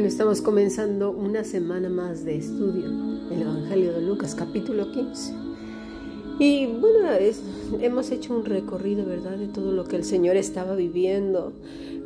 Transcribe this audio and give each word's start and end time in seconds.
Bueno, 0.00 0.08
estamos 0.08 0.40
comenzando 0.40 1.10
una 1.10 1.44
semana 1.44 1.90
más 1.90 2.24
de 2.24 2.38
estudio, 2.38 2.86
el 3.30 3.42
Evangelio 3.42 3.92
de 3.92 4.00
Lucas, 4.00 4.34
capítulo 4.34 4.90
15. 4.90 5.34
Y 6.38 6.68
bueno, 6.68 7.00
hemos 7.82 8.10
hecho 8.10 8.34
un 8.34 8.46
recorrido, 8.46 9.04
¿verdad?, 9.04 9.36
de 9.36 9.48
todo 9.48 9.72
lo 9.72 9.84
que 9.84 9.96
el 9.96 10.04
Señor 10.04 10.36
estaba 10.36 10.74
viviendo 10.74 11.52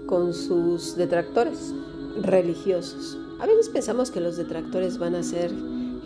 con 0.07 0.35
sus 0.35 0.97
detractores 0.97 1.73
religiosos. 2.21 3.17
A 3.39 3.47
veces 3.47 3.69
pensamos 3.69 4.11
que 4.11 4.19
los 4.19 4.37
detractores 4.37 4.99
van 4.99 5.15
a 5.15 5.23
ser 5.23 5.53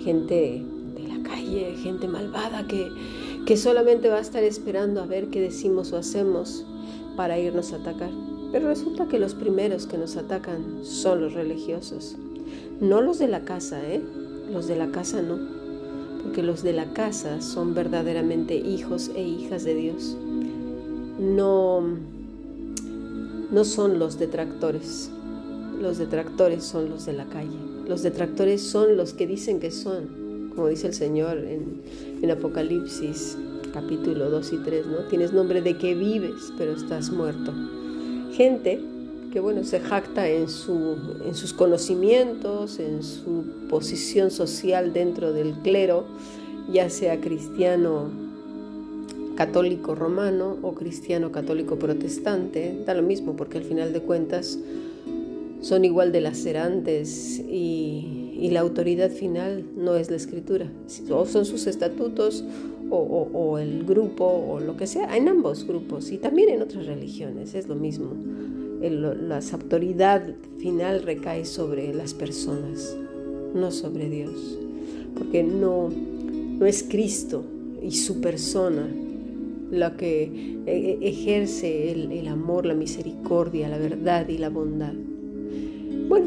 gente 0.05 0.62
de 0.95 1.09
la 1.09 1.23
calle, 1.23 1.75
gente 1.82 2.07
malvada 2.07 2.66
que, 2.66 2.91
que 3.46 3.57
solamente 3.57 4.11
va 4.11 4.16
a 4.16 4.21
estar 4.21 4.44
esperando 4.44 5.00
a 5.00 5.07
ver 5.07 5.29
qué 5.29 5.41
decimos 5.41 5.94
o 5.94 5.96
hacemos 5.96 6.66
para 7.16 7.39
irnos 7.39 7.72
a 7.72 7.77
atacar. 7.77 8.28
Pero 8.50 8.68
resulta 8.68 9.08
que 9.08 9.18
los 9.18 9.34
primeros 9.34 9.86
que 9.86 9.98
nos 9.98 10.16
atacan 10.16 10.80
son 10.82 11.20
los 11.20 11.34
religiosos. 11.34 12.16
No 12.80 13.02
los 13.02 13.18
de 13.18 13.29
la 13.29 13.44
casa, 13.44 13.86
¿eh? 13.86 14.00
Los 14.50 14.66
de 14.66 14.76
la 14.76 14.90
casa 14.90 15.21
no. 15.21 15.38
Porque 16.22 16.43
los 16.43 16.62
de 16.62 16.72
la 16.72 16.93
casa 16.94 17.43
son 17.43 17.74
verdaderamente 17.74 18.54
hijos 18.54 19.11
e 19.14 19.22
hijas 19.22 19.64
de 19.64 19.74
Dios. 19.74 20.16
No, 21.18 21.82
no 23.50 23.64
son 23.64 23.98
los 23.98 24.18
detractores. 24.18 25.10
Los 25.79 25.99
detractores 25.99 26.64
son 26.64 26.88
los 26.88 27.04
de 27.04 27.12
la 27.12 27.26
calle. 27.26 27.58
Los 27.86 28.02
detractores 28.02 28.62
son 28.62 28.96
los 28.96 29.12
que 29.12 29.26
dicen 29.26 29.60
que 29.60 29.71
son. 29.71 30.50
Como 30.54 30.68
dice 30.68 30.86
el 30.86 30.94
Señor 30.94 31.38
en, 31.38 31.82
en 32.22 32.30
Apocalipsis 32.30 33.36
capítulo 33.74 34.30
2 34.30 34.52
y 34.55 34.56
3, 34.56 34.86
¿no? 34.86 34.96
Tienes 35.08 35.33
nombre 35.34 35.60
de 35.60 35.77
que 35.77 35.94
vives, 35.94 36.52
pero 36.56 36.72
estás 36.72 37.10
muerto 37.10 37.52
gente 38.39 38.78
que 39.33 39.41
bueno, 39.41 39.64
se 39.64 39.81
jacta 39.81 40.28
en, 40.28 40.48
su, 40.48 40.97
en 41.27 41.34
sus 41.34 41.53
conocimientos, 41.53 42.78
en 42.78 43.03
su 43.03 43.45
posición 43.69 44.30
social 44.30 44.92
dentro 44.92 45.33
del 45.33 45.55
clero, 45.55 46.06
ya 46.72 46.89
sea 46.89 47.20
cristiano 47.20 48.11
católico 49.36 49.97
romano 49.97 50.56
o 50.62 50.72
cristiano 50.72 51.33
católico 51.33 51.80
protestante, 51.80 52.80
da 52.86 52.95
lo 52.95 53.03
mismo 53.03 53.34
porque 53.36 53.58
al 53.58 53.64
final 53.64 53.92
de 53.92 54.00
cuentas 54.00 54.56
son 55.61 55.84
igual 55.84 56.12
de 56.12 56.20
lacerantes 56.20 57.41
y, 57.41 58.34
y 58.41 58.50
la 58.50 58.61
autoridad 58.61 59.11
final 59.11 59.64
no 59.77 59.97
es 59.97 60.11
la 60.11 60.17
escritura, 60.17 60.70
o 61.11 61.27
son 61.27 61.45
sus 61.45 61.67
estatutos 61.67 62.45
o, 62.91 63.58
el 63.58 63.84
grupo 63.84 64.25
o 64.25 64.61
lo 64.61 64.77
que 64.77 64.86
sea, 64.86 65.17
en 65.17 65.28
ambos 65.28 65.67
grupos 65.67 66.11
y 66.11 66.19
también 66.19 66.50
en 66.50 66.62
otras 66.62 66.86
religiones 66.86 67.55
es 67.55 67.69
lo 67.69 67.75
mismo. 67.75 68.12
la 68.80 69.41
autoridad 69.53 70.22
final 70.58 71.03
recae 71.03 71.45
sobre 71.45 71.92
las 71.92 72.14
personas, 72.14 72.97
no 73.55 73.70
sobre 73.70 74.08
Dios, 74.08 74.58
porque 75.14 75.42
no, 75.42 75.91
no 75.91 76.67
es 76.67 76.83
Cristo 76.83 77.45
y 77.83 77.92
su 77.92 78.20
persona 78.20 78.89
la 79.70 79.97
que 79.97 80.23
e, 80.67 80.98
e, 81.00 81.08
ejerce 81.08 81.92
el, 81.92 82.12
el 82.12 82.28
amor, 82.28 82.64
la 82.67 82.75
misericordia, 82.75 83.69
la 83.69 83.78
verdad 83.78 84.28
y 84.28 84.39
la 84.39 84.48
bondad. 84.48 84.95
Bueno, 86.08 86.27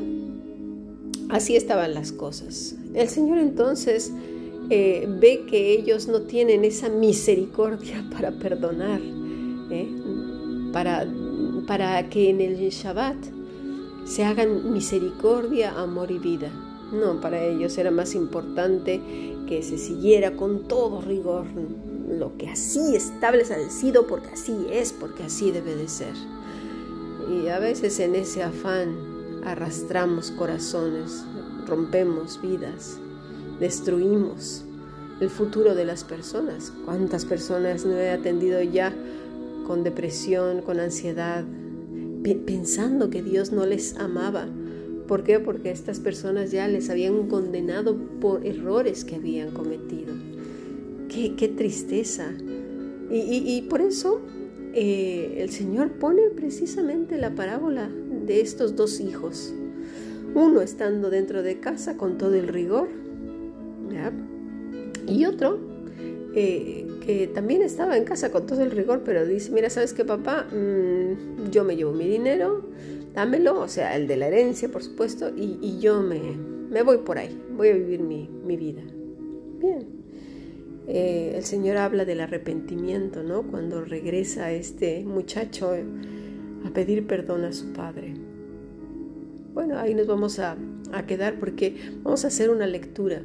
así 1.29 1.55
estaban 1.55 1.93
las 1.93 2.11
cosas. 2.11 2.75
El 2.93 3.07
Señor 3.07 3.39
entonces 3.39 4.13
eh, 4.73 5.05
ve 5.07 5.45
que 5.49 5.73
ellos 5.73 6.07
no 6.07 6.21
tienen 6.21 6.63
esa 6.63 6.87
misericordia 6.87 8.05
para 8.11 8.31
perdonar, 8.31 9.01
¿eh? 9.69 9.87
para, 10.71 11.05
para 11.67 12.09
que 12.09 12.29
en 12.29 12.39
el 12.39 12.69
Shabbat 12.69 13.17
se 14.05 14.23
hagan 14.23 14.71
misericordia, 14.71 15.71
amor 15.77 16.09
y 16.09 16.19
vida. 16.19 16.49
No, 16.93 17.19
para 17.19 17.43
ellos 17.43 17.77
era 17.77 17.91
más 17.91 18.15
importante 18.15 19.01
que 19.47 19.61
se 19.61 19.77
siguiera 19.77 20.37
con 20.37 20.67
todo 20.67 21.01
rigor 21.01 21.45
lo 22.09 22.37
que 22.37 22.47
así 22.47 22.95
establecido, 22.95 24.07
porque 24.07 24.29
así 24.29 24.67
es, 24.71 24.93
porque 24.93 25.23
así 25.23 25.51
debe 25.51 25.75
de 25.75 25.87
ser. 25.87 26.13
Y 27.29 27.49
a 27.49 27.59
veces 27.59 27.99
en 27.99 28.15
ese 28.15 28.43
afán 28.43 28.95
arrastramos 29.43 30.31
corazones, 30.31 31.25
rompemos 31.67 32.41
vidas, 32.41 32.99
destruimos 33.61 34.65
el 35.21 35.29
futuro 35.29 35.75
de 35.75 35.85
las 35.85 36.03
personas. 36.03 36.73
¿Cuántas 36.83 37.25
personas 37.25 37.85
no 37.85 37.95
he 37.95 38.09
atendido 38.09 38.61
ya 38.61 38.93
con 39.67 39.83
depresión, 39.83 40.61
con 40.63 40.79
ansiedad, 40.79 41.45
pensando 42.45 43.11
que 43.11 43.21
Dios 43.21 43.51
no 43.51 43.65
les 43.67 43.95
amaba? 43.97 44.47
¿Por 45.07 45.23
qué? 45.23 45.39
Porque 45.39 45.69
estas 45.69 45.99
personas 45.99 46.51
ya 46.51 46.67
les 46.67 46.89
habían 46.89 47.27
condenado 47.27 47.95
por 48.19 48.45
errores 48.45 49.05
que 49.05 49.15
habían 49.15 49.51
cometido. 49.51 50.15
Qué, 51.07 51.53
tristeza. 51.55 52.31
Y, 53.11 53.61
por 53.69 53.81
eso 53.81 54.21
eh, 54.73 55.35
el 55.37 55.51
Señor 55.51 55.91
pone 55.99 56.29
precisamente 56.29 57.17
la 57.17 57.35
parábola 57.35 57.89
de 58.25 58.41
estos 58.41 58.75
dos 58.75 58.99
hijos. 58.99 59.53
Uno 60.33 60.61
estando 60.61 61.09
dentro 61.09 61.43
de 61.43 61.59
casa 61.59 61.97
con 61.97 62.17
todo 62.17 62.35
el 62.35 62.47
rigor, 62.47 62.87
y 65.07 65.25
otro 65.25 65.59
eh, 66.33 66.87
que 67.05 67.27
también 67.27 67.61
estaba 67.61 67.97
en 67.97 68.05
casa 68.05 68.31
con 68.31 68.45
todo 68.45 68.61
el 68.63 68.71
rigor, 68.71 69.01
pero 69.03 69.25
dice, 69.25 69.51
mira, 69.51 69.69
¿sabes 69.69 69.93
qué, 69.93 70.05
papá? 70.05 70.47
Mm, 70.51 71.49
yo 71.49 71.63
me 71.63 71.75
llevo 71.75 71.91
mi 71.91 72.07
dinero, 72.07 72.69
dámelo, 73.13 73.59
o 73.59 73.67
sea, 73.67 73.95
el 73.97 74.07
de 74.07 74.15
la 74.17 74.27
herencia, 74.27 74.69
por 74.69 74.83
supuesto, 74.83 75.29
y, 75.35 75.79
yo 75.79 76.01
me, 76.01 76.19
me, 76.69 76.83
voy 76.83 76.99
por 76.99 77.17
ahí, 77.17 77.37
voy 77.57 77.69
a 77.69 77.73
vivir 77.73 78.01
mi, 78.01 78.29
mi 78.45 78.55
vida. 78.55 78.81
Bien. 79.59 79.87
Eh, 80.87 81.33
el 81.35 81.43
Señor 81.43 81.77
habla 81.77 82.05
del 82.05 82.21
arrepentimiento, 82.21 83.23
¿no? 83.23 83.43
Cuando 83.43 83.83
regresa 83.83 84.51
este 84.51 85.03
muchacho 85.03 85.73
a 86.65 86.69
pedir 86.73 87.07
perdón 87.07 87.43
a 87.43 87.51
su 87.51 87.73
padre. 87.73 88.13
Bueno, 89.53 89.77
ahí 89.77 89.95
nos 89.95 90.07
vamos 90.07 90.39
a, 90.39 90.55
a 90.93 91.05
quedar 91.05 91.39
porque 91.39 91.75
vamos 92.03 92.23
a 92.23 92.29
hacer 92.29 92.49
una 92.49 92.67
lectura 92.67 93.21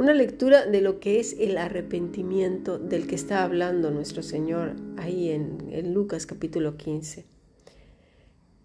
una 0.00 0.14
lectura 0.14 0.64
de 0.64 0.80
lo 0.80 0.98
que 0.98 1.20
es 1.20 1.36
el 1.38 1.58
arrepentimiento 1.58 2.78
del 2.78 3.06
que 3.06 3.14
está 3.14 3.44
hablando 3.44 3.90
nuestro 3.90 4.22
Señor 4.22 4.74
ahí 4.96 5.28
en, 5.28 5.92
Lucas 5.92 6.24
capítulo 6.24 6.78
15. 6.78 7.26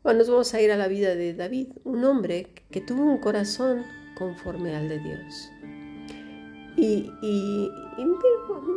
Bueno, 0.02 0.20
nos 0.20 0.30
vamos 0.30 0.54
a 0.54 0.62
ir 0.62 0.72
a 0.72 0.78
la 0.78 0.88
vida 0.88 1.14
de 1.14 1.34
David, 1.34 1.74
un 1.84 2.06
hombre 2.06 2.48
que 2.72 2.80
tuvo 2.80 3.04
un 3.04 3.18
corazón 3.18 3.84
conforme 4.18 4.78
al 4.78 4.88
de 4.88 5.00
Dios. 5.00 5.52
Y, 6.78 7.12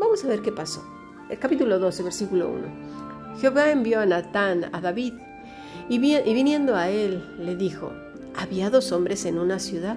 vamos 0.00 0.24
a 0.24 0.26
ver 0.26 0.42
qué 0.42 0.50
pasó. 0.50 0.84
El 1.30 1.38
capítulo 1.38 1.78
12, 1.78 2.02
versículo 2.02 2.50
1. 2.50 3.38
Jehová 3.40 3.70
envió 3.70 4.00
a 4.00 4.06
Natán 4.06 4.64
a 4.72 4.80
David 4.80 5.14
y, 5.88 6.04
y 6.04 6.34
viniendo 6.34 6.74
a 6.74 6.90
él 6.90 7.22
le 7.38 7.54
dijo, 7.54 7.92
había 8.34 8.68
dos 8.68 8.90
hombres 8.90 9.26
en 9.26 9.38
una 9.38 9.60
ciudad, 9.60 9.96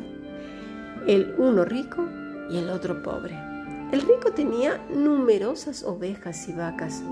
el 1.07 1.33
uno 1.39 1.65
rico 1.65 2.07
y 2.51 2.57
el 2.57 2.69
otro 2.69 3.01
pobre. 3.01 3.37
El 3.91 4.01
rico 4.01 4.31
tenía 4.33 4.79
numerosas 4.93 5.83
ovejas 5.83 6.47
y 6.47 6.53
vacas, 6.53 7.03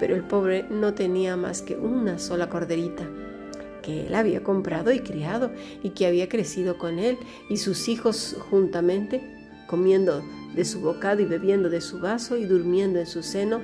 pero 0.00 0.16
el 0.16 0.24
pobre 0.24 0.64
no 0.68 0.94
tenía 0.94 1.36
más 1.36 1.62
que 1.62 1.76
una 1.76 2.18
sola 2.18 2.48
corderita, 2.48 3.04
que 3.82 4.06
él 4.06 4.14
había 4.14 4.42
comprado 4.42 4.90
y 4.92 5.00
criado 5.00 5.52
y 5.82 5.90
que 5.90 6.06
había 6.06 6.28
crecido 6.28 6.76
con 6.76 6.98
él 6.98 7.18
y 7.48 7.58
sus 7.58 7.88
hijos 7.88 8.36
juntamente, 8.50 9.22
comiendo 9.68 10.24
de 10.56 10.64
su 10.64 10.80
bocado 10.80 11.22
y 11.22 11.24
bebiendo 11.24 11.68
de 11.70 11.80
su 11.80 12.00
vaso 12.00 12.36
y 12.36 12.46
durmiendo 12.46 12.98
en 12.98 13.06
su 13.06 13.22
seno, 13.22 13.60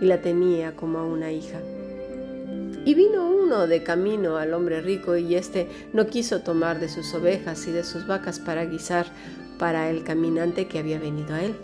y 0.00 0.06
la 0.06 0.20
tenía 0.20 0.76
como 0.76 0.98
a 0.98 1.04
una 1.04 1.30
hija. 1.30 1.60
Y 2.84 2.94
vino 2.94 3.30
uno 3.30 3.66
de 3.66 3.82
camino 3.82 4.36
al 4.36 4.54
hombre 4.54 4.80
rico 4.80 5.16
y 5.16 5.34
éste 5.34 5.68
no 5.92 6.06
quiso 6.06 6.40
tomar 6.40 6.80
de 6.80 6.88
sus 6.88 7.12
ovejas 7.14 7.66
y 7.66 7.72
de 7.72 7.84
sus 7.84 8.06
vacas 8.06 8.38
para 8.38 8.64
guisar 8.64 9.06
para 9.60 9.90
el 9.90 10.02
caminante 10.04 10.66
que 10.66 10.78
había 10.78 10.98
venido 10.98 11.34
a 11.34 11.42
él, 11.42 11.54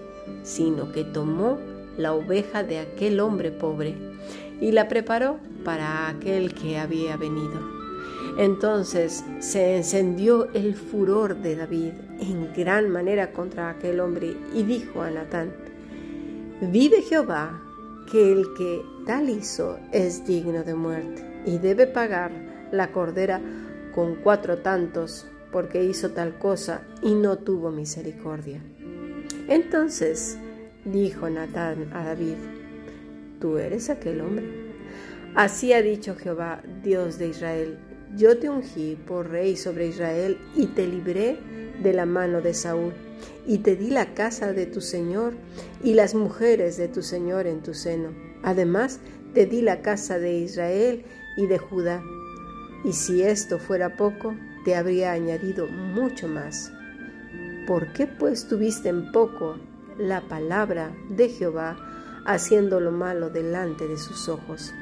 sino 0.42 0.92
que 0.92 1.02
tomó 1.02 1.58
la 1.96 2.12
oveja 2.12 2.62
de 2.62 2.78
aquel 2.78 3.18
hombre 3.20 3.50
pobre 3.50 3.94
y 4.60 4.72
la 4.72 4.86
preparó 4.86 5.38
para 5.64 6.08
aquel 6.08 6.54
que 6.54 6.78
había 6.78 7.16
venido. 7.16 7.58
Entonces 8.38 9.24
se 9.40 9.76
encendió 9.76 10.52
el 10.52 10.74
furor 10.74 11.36
de 11.36 11.56
David 11.56 11.92
en 12.20 12.52
gran 12.54 12.90
manera 12.90 13.32
contra 13.32 13.70
aquel 13.70 14.00
hombre 14.00 14.36
y 14.54 14.62
dijo 14.62 15.00
a 15.00 15.10
Natán, 15.10 15.54
Vive 16.60 17.00
Jehová, 17.00 17.62
que 18.12 18.32
el 18.32 18.44
que 18.58 18.82
tal 19.06 19.30
hizo 19.30 19.78
es 19.90 20.26
digno 20.26 20.62
de 20.64 20.74
muerte 20.74 21.42
y 21.46 21.58
debe 21.58 21.86
pagar 21.86 22.30
la 22.72 22.92
cordera 22.92 23.40
con 23.94 24.16
cuatro 24.16 24.58
tantos 24.58 25.26
porque 25.52 25.84
hizo 25.84 26.10
tal 26.10 26.38
cosa 26.38 26.82
y 27.02 27.14
no 27.14 27.38
tuvo 27.38 27.70
misericordia. 27.70 28.60
Entonces 29.48 30.38
dijo 30.84 31.28
Natán 31.30 31.90
a 31.92 32.04
David, 32.04 32.36
tú 33.40 33.58
eres 33.58 33.90
aquel 33.90 34.20
hombre. 34.20 34.46
Así 35.34 35.72
ha 35.72 35.82
dicho 35.82 36.16
Jehová, 36.16 36.62
Dios 36.82 37.18
de 37.18 37.28
Israel, 37.28 37.78
yo 38.16 38.38
te 38.38 38.48
ungí 38.48 38.96
por 39.06 39.28
rey 39.30 39.56
sobre 39.56 39.88
Israel 39.88 40.38
y 40.54 40.66
te 40.66 40.86
libré 40.86 41.38
de 41.82 41.92
la 41.92 42.06
mano 42.06 42.40
de 42.40 42.54
Saúl, 42.54 42.92
y 43.46 43.58
te 43.58 43.76
di 43.76 43.90
la 43.90 44.14
casa 44.14 44.52
de 44.52 44.66
tu 44.66 44.80
Señor 44.80 45.34
y 45.82 45.94
las 45.94 46.14
mujeres 46.14 46.76
de 46.76 46.88
tu 46.88 47.02
Señor 47.02 47.46
en 47.46 47.62
tu 47.62 47.74
seno. 47.74 48.10
Además, 48.42 49.00
te 49.34 49.46
di 49.46 49.60
la 49.60 49.82
casa 49.82 50.18
de 50.18 50.38
Israel 50.38 51.04
y 51.36 51.46
de 51.46 51.58
Judá. 51.58 52.02
Y 52.84 52.92
si 52.92 53.22
esto 53.22 53.58
fuera 53.58 53.96
poco, 53.96 54.34
te 54.66 54.74
habría 54.74 55.12
añadido 55.12 55.68
mucho 55.68 56.26
más. 56.26 56.72
¿Por 57.68 57.92
qué 57.92 58.08
pues 58.08 58.48
tuviste 58.48 58.88
en 58.88 59.12
poco 59.12 59.58
la 59.96 60.22
palabra 60.22 60.90
de 61.08 61.28
Jehová, 61.28 61.76
haciendo 62.26 62.80
lo 62.80 62.90
malo 62.90 63.30
delante 63.30 63.86
de 63.86 63.96
sus 63.96 64.28
ojos? 64.28 64.74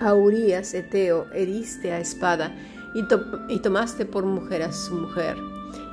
A 0.00 0.14
Urías, 0.14 0.74
Eteo, 0.74 1.28
heriste 1.32 1.92
a 1.92 2.00
espada 2.00 2.52
y, 2.96 3.06
y 3.48 3.60
tomaste 3.60 4.06
por 4.06 4.24
mujer 4.24 4.64
a 4.64 4.72
su 4.72 4.96
mujer 4.96 5.36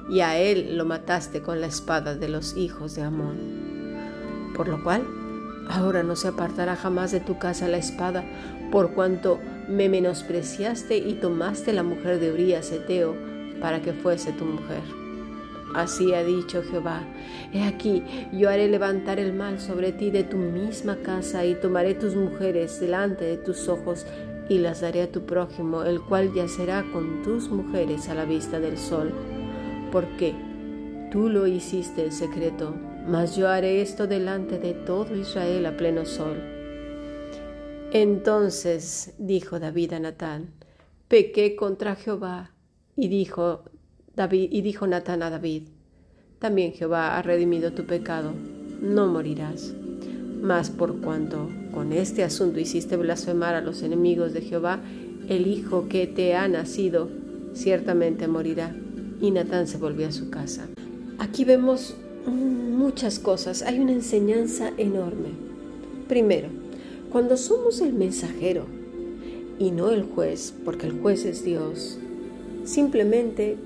y 0.09 0.21
a 0.21 0.35
él 0.39 0.75
lo 0.75 0.85
mataste 0.85 1.43
con 1.43 1.61
la 1.61 1.67
espada 1.67 2.15
de 2.15 2.29
los 2.29 2.57
hijos 2.57 2.95
de 2.95 3.03
Amón. 3.03 3.37
Por 4.55 4.67
lo 4.67 4.83
cual, 4.83 5.05
ahora 5.69 6.01
no 6.01 6.15
se 6.15 6.29
apartará 6.29 6.75
jamás 6.75 7.11
de 7.11 7.19
tu 7.19 7.37
casa 7.37 7.67
la 7.67 7.77
espada, 7.77 8.23
por 8.71 8.93
cuanto 8.93 9.39
me 9.67 9.89
menospreciaste 9.89 10.97
y 10.97 11.13
tomaste 11.13 11.73
la 11.73 11.83
mujer 11.83 12.19
de 12.19 12.31
Urías 12.31 12.71
Eteo 12.71 13.15
para 13.61 13.81
que 13.81 13.93
fuese 13.93 14.31
tu 14.31 14.45
mujer. 14.45 14.81
Así 15.73 16.13
ha 16.13 16.23
dicho 16.23 16.63
Jehová, 16.63 17.01
he 17.53 17.63
aquí, 17.63 18.03
yo 18.31 18.49
haré 18.49 18.67
levantar 18.67 19.19
el 19.19 19.33
mal 19.33 19.59
sobre 19.59 19.91
ti 19.91 20.11
de 20.11 20.23
tu 20.23 20.37
misma 20.37 20.97
casa 20.97 21.45
y 21.45 21.55
tomaré 21.55 21.93
tus 21.93 22.15
mujeres 22.15 22.79
delante 22.79 23.25
de 23.25 23.37
tus 23.37 23.67
ojos 23.67 24.05
y 24.49 24.59
las 24.59 24.81
daré 24.81 25.01
a 25.01 25.11
tu 25.11 25.25
prójimo, 25.25 25.83
el 25.83 26.01
cual 26.01 26.33
yacerá 26.33 26.85
con 26.93 27.21
tus 27.21 27.49
mujeres 27.49 28.07
a 28.07 28.15
la 28.15 28.25
vista 28.25 28.59
del 28.59 28.77
sol 28.77 29.13
porque 29.91 30.35
tú 31.11 31.29
lo 31.29 31.47
hiciste 31.47 32.05
en 32.05 32.11
secreto, 32.11 32.75
mas 33.07 33.35
yo 33.35 33.49
haré 33.49 33.81
esto 33.81 34.07
delante 34.07 34.59
de 34.59 34.73
todo 34.73 35.15
Israel 35.15 35.65
a 35.65 35.77
pleno 35.77 36.05
sol. 36.05 36.56
Entonces 37.93 39.13
dijo 39.17 39.59
David 39.59 39.93
a 39.93 39.99
Natán, 39.99 40.51
pequé 41.07 41.55
contra 41.55 41.95
Jehová, 41.95 42.51
y 42.95 43.07
dijo 43.07 43.63
Natán 44.87 45.23
a 45.23 45.29
David, 45.29 45.63
también 46.39 46.73
Jehová 46.73 47.17
ha 47.17 47.21
redimido 47.21 47.71
tu 47.71 47.85
pecado, 47.85 48.33
no 48.81 49.07
morirás. 49.07 49.73
Mas 50.41 50.69
por 50.69 50.99
cuanto 51.01 51.49
con 51.73 51.93
este 51.93 52.23
asunto 52.23 52.59
hiciste 52.59 52.97
blasfemar 52.97 53.55
a 53.55 53.61
los 53.61 53.81
enemigos 53.81 54.33
de 54.33 54.41
Jehová, 54.41 54.79
el 55.29 55.47
hijo 55.47 55.87
que 55.87 56.07
te 56.07 56.35
ha 56.35 56.47
nacido 56.47 57.09
ciertamente 57.53 58.27
morirá 58.27 58.75
y 59.21 59.31
Natán 59.31 59.65
se 59.67 59.77
volvió 59.77 60.07
a 60.07 60.11
su 60.11 60.29
casa. 60.29 60.67
Aquí 61.19 61.45
vemos 61.45 61.95
muchas 62.27 63.17
cosas, 63.17 63.61
hay 63.63 63.79
una 63.79 63.93
enseñanza 63.93 64.71
enorme. 64.77 65.29
Primero, 66.07 66.49
cuando 67.17 67.35
somos 67.35 67.81
el 67.81 67.93
mensajero 67.93 68.67
y 69.57 69.71
no 69.71 69.89
el 69.89 70.03
juez, 70.03 70.53
porque 70.63 70.85
el 70.85 71.01
juez 71.01 71.25
es 71.25 71.43
Dios, 71.43 71.97
simplemente 72.63 73.57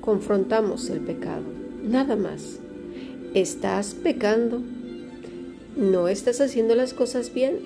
confrontamos 0.00 0.88
el 0.88 1.00
pecado, 1.00 1.44
nada 1.84 2.16
más. 2.16 2.58
¿Estás 3.34 3.92
pecando? 3.92 4.62
¿No 5.76 6.08
estás 6.08 6.40
haciendo 6.40 6.74
las 6.74 6.94
cosas 6.94 7.34
bien? 7.34 7.58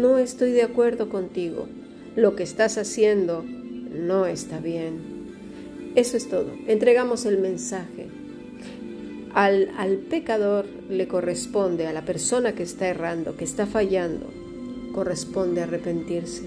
No 0.00 0.18
estoy 0.18 0.52
de 0.52 0.64
acuerdo 0.64 1.08
contigo. 1.08 1.66
Lo 2.14 2.36
que 2.36 2.42
estás 2.42 2.76
haciendo 2.76 3.42
no 3.42 4.26
está 4.26 4.58
bien. 4.58 4.98
Eso 5.94 6.18
es 6.18 6.28
todo. 6.28 6.50
Entregamos 6.66 7.24
el 7.24 7.38
mensaje. 7.38 8.08
Al, 9.32 9.70
al, 9.78 9.96
pecador 9.96 10.66
le 10.90 11.08
corresponde, 11.08 11.86
a 11.86 11.94
la 11.94 12.04
persona 12.04 12.54
que 12.54 12.64
está 12.64 12.86
errando, 12.86 13.34
que 13.34 13.44
está 13.44 13.66
fallando, 13.66 14.43
corresponde 14.94 15.62
arrepentirse. 15.62 16.44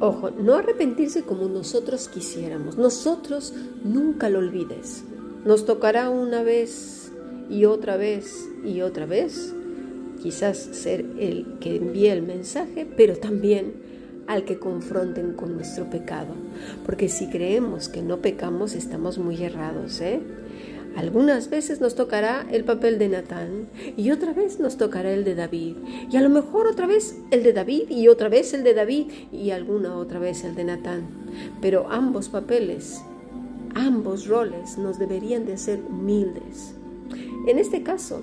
Ojo, 0.00 0.30
no 0.30 0.54
arrepentirse 0.54 1.22
como 1.22 1.48
nosotros 1.48 2.08
quisiéramos. 2.08 2.76
Nosotros 2.76 3.54
nunca 3.84 4.28
lo 4.28 4.40
olvides. 4.40 5.04
Nos 5.44 5.66
tocará 5.66 6.10
una 6.10 6.42
vez 6.42 7.12
y 7.48 7.66
otra 7.66 7.96
vez 7.96 8.48
y 8.64 8.80
otra 8.80 9.06
vez. 9.06 9.54
Quizás 10.20 10.56
ser 10.56 11.04
el 11.18 11.58
que 11.60 11.76
envíe 11.76 12.08
el 12.08 12.22
mensaje, 12.22 12.86
pero 12.96 13.16
también 13.16 13.74
al 14.26 14.44
que 14.44 14.58
confronten 14.58 15.34
con 15.34 15.54
nuestro 15.54 15.90
pecado. 15.90 16.34
Porque 16.84 17.08
si 17.08 17.28
creemos 17.28 17.88
que 17.88 18.02
no 18.02 18.20
pecamos, 18.20 18.74
estamos 18.74 19.18
muy 19.18 19.42
errados. 19.42 20.00
¿eh? 20.00 20.20
Algunas 20.96 21.50
veces 21.50 21.80
nos 21.80 21.96
tocará 21.96 22.46
el 22.50 22.64
papel 22.64 22.98
de 22.98 23.08
Natán 23.08 23.68
y 23.96 24.10
otra 24.12 24.32
vez 24.32 24.60
nos 24.60 24.76
tocará 24.76 25.12
el 25.12 25.24
de 25.24 25.34
David. 25.34 25.76
Y 26.10 26.16
a 26.16 26.20
lo 26.20 26.28
mejor 26.28 26.68
otra 26.68 26.86
vez 26.86 27.18
el 27.30 27.42
de 27.42 27.52
David 27.52 27.90
y 27.90 28.08
otra 28.08 28.28
vez 28.28 28.54
el 28.54 28.62
de 28.62 28.74
David 28.74 29.06
y 29.32 29.50
alguna 29.50 29.96
otra 29.96 30.20
vez 30.20 30.44
el 30.44 30.54
de 30.54 30.64
Natán. 30.64 31.06
Pero 31.60 31.90
ambos 31.90 32.28
papeles, 32.28 33.02
ambos 33.74 34.28
roles 34.28 34.78
nos 34.78 34.98
deberían 34.98 35.46
de 35.46 35.58
ser 35.58 35.80
humildes. 35.80 36.74
En 37.48 37.58
este 37.58 37.82
caso, 37.82 38.22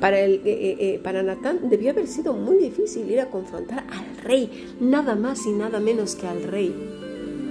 para, 0.00 0.20
el, 0.20 0.34
eh, 0.34 0.40
eh, 0.46 0.76
eh, 0.80 1.00
para 1.02 1.22
Natán 1.22 1.68
debió 1.68 1.90
haber 1.90 2.06
sido 2.06 2.32
muy 2.32 2.56
difícil 2.58 3.10
ir 3.10 3.20
a 3.20 3.30
confrontar 3.30 3.84
al 3.90 4.16
rey, 4.22 4.74
nada 4.80 5.14
más 5.14 5.44
y 5.46 5.52
nada 5.52 5.78
menos 5.78 6.14
que 6.14 6.26
al 6.26 6.42
rey, 6.44 6.74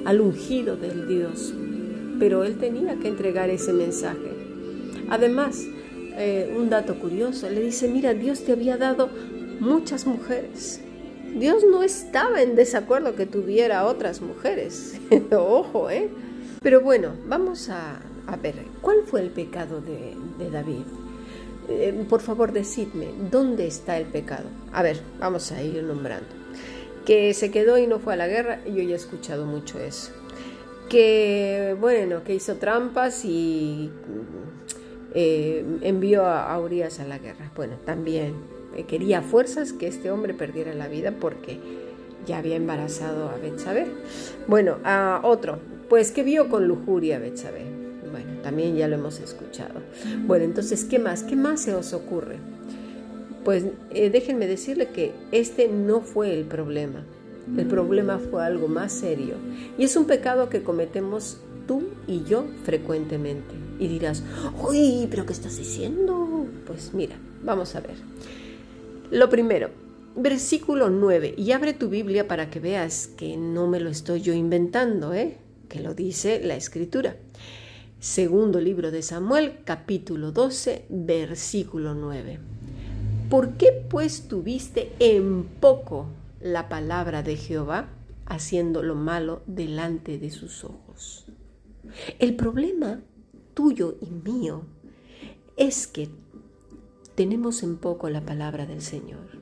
al 0.05 0.21
ungido 0.21 0.77
del 0.77 1.07
Dios. 1.07 1.53
Pero 2.19 2.43
él 2.43 2.57
tenía 2.57 2.95
que 2.97 3.07
entregar 3.07 3.49
ese 3.49 3.73
mensaje. 3.73 4.31
Además, 5.09 5.65
un 6.55 6.69
dato 6.69 6.99
curioso, 6.99 7.49
le 7.49 7.61
dice, 7.61 7.87
mira, 7.87 8.13
Dios 8.13 8.43
te 8.43 8.53
había 8.53 8.77
dado 8.77 9.09
muchas 9.59 10.05
mujeres. 10.07 10.81
Dios 11.35 11.63
no 11.69 11.83
estaba 11.83 12.41
en 12.41 12.55
desacuerdo 12.55 13.15
que 13.15 13.25
tuviera 13.25 13.85
otras 13.85 14.21
mujeres. 14.21 14.99
Ojo, 15.31 15.89
¿eh? 15.89 16.09
Pero 16.61 16.81
bueno, 16.81 17.11
vamos 17.27 17.69
a, 17.69 17.99
ver, 18.41 18.55
¿cuál 18.81 19.03
fue 19.05 19.21
el 19.21 19.29
pecado 19.29 19.79
de 19.79 20.49
David? 20.51 20.85
Eh, 21.69 22.05
por 22.07 22.21
favor 22.21 22.53
decidme, 22.53 23.09
¿dónde 23.29 23.67
está 23.67 23.97
el 23.97 24.05
pecado? 24.05 24.45
A 24.71 24.81
ver, 24.83 25.01
vamos 25.19 25.51
a 25.51 25.61
ir 25.61 25.83
nombrando. 25.83 26.27
Que 27.05 27.33
se 27.33 27.51
quedó 27.51 27.77
y 27.77 27.87
no 27.87 27.99
fue 27.99 28.13
a 28.13 28.17
la 28.17 28.27
guerra, 28.27 28.63
yo 28.65 28.81
ya 28.81 28.93
he 28.93 28.95
escuchado 28.95 29.45
mucho 29.45 29.79
eso. 29.79 30.11
Que, 30.89 31.75
bueno, 31.79 32.23
que 32.23 32.35
hizo 32.35 32.55
trampas 32.55 33.25
y 33.25 33.91
eh, 35.13 35.65
envió 35.81 36.25
a 36.25 36.59
Urias 36.59 36.99
a 36.99 37.05
la 37.05 37.17
guerra. 37.17 37.51
Bueno, 37.55 37.75
también 37.85 38.35
eh, 38.75 38.83
quería 38.83 39.21
fuerzas 39.21 39.73
que 39.73 39.87
este 39.87 40.11
hombre 40.11 40.33
perdiera 40.33 40.73
la 40.73 40.87
vida 40.87 41.13
porque 41.19 41.59
ya 42.25 42.37
había 42.37 42.55
embarazado 42.55 43.29
a 43.29 43.37
Betsabé. 43.37 43.87
Bueno, 44.47 44.77
a 44.83 45.21
otro, 45.23 45.59
pues 45.89 46.11
que 46.11 46.23
vio 46.23 46.49
con 46.49 46.67
lujuria 46.67 47.17
a 47.17 47.19
Betsabé 47.19 47.77
bueno, 48.11 48.41
también 48.41 48.75
ya 48.75 48.87
lo 48.87 48.95
hemos 48.95 49.19
escuchado. 49.19 49.81
Bueno, 50.25 50.45
entonces, 50.45 50.85
¿qué 50.85 50.99
más? 50.99 51.23
¿Qué 51.23 51.35
más 51.35 51.61
se 51.61 51.73
os 51.73 51.93
ocurre? 51.93 52.37
Pues 53.43 53.65
eh, 53.91 54.09
déjenme 54.09 54.47
decirle 54.47 54.87
que 54.87 55.13
este 55.31 55.67
no 55.67 56.01
fue 56.01 56.33
el 56.33 56.45
problema. 56.45 57.05
El 57.55 57.67
problema 57.67 58.19
fue 58.19 58.43
algo 58.43 58.67
más 58.67 58.91
serio. 58.91 59.35
Y 59.77 59.83
es 59.83 59.95
un 59.95 60.05
pecado 60.05 60.49
que 60.49 60.63
cometemos 60.63 61.37
tú 61.67 61.83
y 62.07 62.23
yo 62.23 62.45
frecuentemente. 62.63 63.55
Y 63.79 63.87
dirás, 63.87 64.23
uy, 64.61 65.07
pero 65.09 65.25
¿qué 65.25 65.33
estás 65.33 65.57
diciendo? 65.57 66.47
Pues 66.65 66.93
mira, 66.93 67.15
vamos 67.43 67.75
a 67.75 67.81
ver. 67.81 67.95
Lo 69.11 69.29
primero, 69.29 69.69
versículo 70.15 70.89
9. 70.89 71.35
Y 71.37 71.51
abre 71.51 71.73
tu 71.73 71.89
Biblia 71.89 72.27
para 72.27 72.49
que 72.49 72.59
veas 72.59 73.07
que 73.07 73.37
no 73.37 73.67
me 73.67 73.79
lo 73.79 73.89
estoy 73.89 74.21
yo 74.21 74.33
inventando, 74.33 75.13
¿eh? 75.13 75.37
que 75.69 75.79
lo 75.79 75.93
dice 75.93 76.41
la 76.43 76.55
escritura. 76.55 77.15
Segundo 77.99 78.59
libro 78.59 78.91
de 78.91 79.01
Samuel, 79.01 79.59
capítulo 79.63 80.31
12, 80.31 80.85
versículo 80.89 81.93
9. 81.93 82.39
¿Por 83.29 83.53
qué 83.57 83.83
pues 83.89 84.27
tuviste 84.27 84.91
en 84.99 85.43
poco 85.43 86.07
la 86.41 86.69
palabra 86.69 87.23
de 87.23 87.35
Jehová, 87.35 87.89
haciendo 88.25 88.83
lo 88.83 88.95
malo 88.95 89.41
delante 89.47 90.17
de 90.17 90.29
sus 90.29 90.63
ojos? 90.63 91.25
El 92.19 92.35
problema 92.35 93.01
tuyo 93.53 93.97
y 94.01 94.11
mío 94.11 94.63
es 95.55 95.87
que 95.87 96.09
tenemos 97.15 97.63
en 97.63 97.77
poco 97.77 98.09
la 98.09 98.25
palabra 98.25 98.65
del 98.65 98.81
Señor 98.81 99.41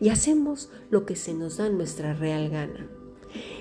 y 0.00 0.10
hacemos 0.10 0.70
lo 0.90 1.06
que 1.06 1.16
se 1.16 1.34
nos 1.34 1.56
da 1.56 1.68
nuestra 1.68 2.14
real 2.14 2.50
gana 2.50 2.86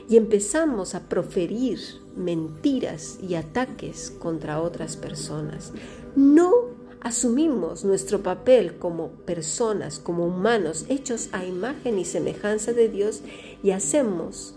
y 0.10 0.18
empezamos 0.18 0.96
a 0.96 1.08
proferir 1.08 1.80
mentiras 2.16 3.20
y 3.22 3.36
ataques 3.36 4.12
contra 4.12 4.62
otras 4.62 4.98
personas. 4.98 5.74
No 6.16 6.63
asumimos 7.04 7.84
nuestro 7.84 8.24
papel 8.24 8.78
como 8.78 9.10
personas, 9.10 10.00
como 10.00 10.26
humanos, 10.26 10.86
hechos 10.90 11.30
a 11.34 11.46
imagen 11.46 12.00
y 12.00 12.06
semejanza 12.06 12.74
de 12.74 12.90
Dios 12.90 13.22
y 13.62 13.72
hacemos 13.72 14.56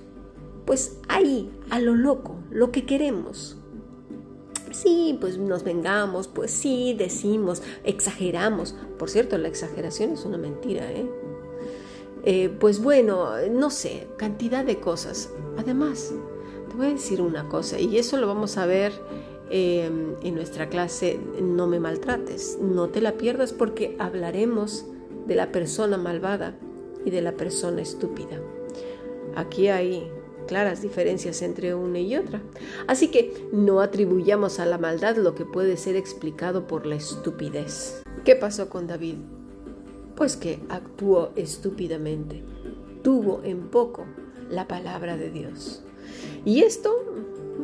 pues 0.64 0.98
ahí, 1.08 1.50
a 1.70 1.78
lo 1.78 1.94
loco, 1.94 2.36
lo 2.50 2.72
que 2.72 2.84
queremos. 2.84 3.56
Sí, 4.72 5.16
pues 5.20 5.38
nos 5.38 5.62
vengamos, 5.62 6.26
pues 6.26 6.50
sí, 6.50 6.94
decimos, 6.98 7.62
exageramos. 7.84 8.74
Por 8.98 9.08
cierto, 9.08 9.38
la 9.38 9.48
exageración 9.48 10.12
es 10.12 10.24
una 10.24 10.38
mentira, 10.38 10.90
¿eh? 10.90 11.08
eh 12.24 12.48
pues 12.60 12.82
bueno, 12.82 13.30
no 13.48 13.70
sé, 13.70 14.08
cantidad 14.18 14.64
de 14.64 14.80
cosas. 14.80 15.30
Además, 15.56 16.12
te 16.68 16.74
voy 16.76 16.86
a 16.88 16.90
decir 16.90 17.22
una 17.22 17.48
cosa, 17.48 17.78
y 17.78 17.96
eso 17.96 18.16
lo 18.16 18.26
vamos 18.26 18.58
a 18.58 18.66
ver 18.66 18.92
eh, 19.50 19.90
en 20.22 20.34
nuestra 20.34 20.68
clase 20.68 21.20
No 21.40 21.66
me 21.66 21.80
maltrates, 21.80 22.58
no 22.60 22.88
te 22.88 23.00
la 23.00 23.12
pierdas 23.12 23.52
porque 23.52 23.96
hablaremos 23.98 24.86
de 25.26 25.34
la 25.34 25.52
persona 25.52 25.96
malvada 25.98 26.56
y 27.04 27.10
de 27.10 27.22
la 27.22 27.32
persona 27.32 27.82
estúpida. 27.82 28.40
Aquí 29.34 29.68
hay 29.68 30.10
claras 30.46 30.82
diferencias 30.82 31.42
entre 31.42 31.74
una 31.74 31.98
y 31.98 32.16
otra. 32.16 32.40
Así 32.86 33.08
que 33.08 33.48
no 33.52 33.80
atribuyamos 33.80 34.58
a 34.60 34.66
la 34.66 34.78
maldad 34.78 35.16
lo 35.16 35.34
que 35.34 35.44
puede 35.44 35.76
ser 35.76 35.96
explicado 35.96 36.66
por 36.66 36.86
la 36.86 36.96
estupidez. 36.96 38.02
¿Qué 38.24 38.36
pasó 38.36 38.68
con 38.68 38.86
David? 38.86 39.16
Pues 40.14 40.36
que 40.36 40.60
actuó 40.68 41.32
estúpidamente. 41.36 42.42
Tuvo 43.02 43.42
en 43.44 43.68
poco 43.68 44.06
la 44.50 44.66
palabra 44.66 45.16
de 45.16 45.30
Dios. 45.30 45.82
Y 46.44 46.62
esto 46.62 47.04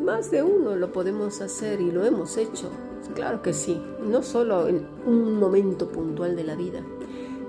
más 0.05 0.31
de 0.31 0.43
uno 0.43 0.77
lo 0.77 0.93
podemos 0.93 1.41
hacer 1.41 1.81
y 1.81 1.91
lo 1.91 2.05
hemos 2.05 2.37
hecho. 2.37 2.71
Claro 3.15 3.43
que 3.43 3.53
sí, 3.53 3.81
no 4.03 4.23
solo 4.23 4.69
en 4.69 4.87
un 5.07 5.39
momento 5.39 5.89
puntual 5.89 6.37
de 6.37 6.45
la 6.45 6.55
vida 6.55 6.83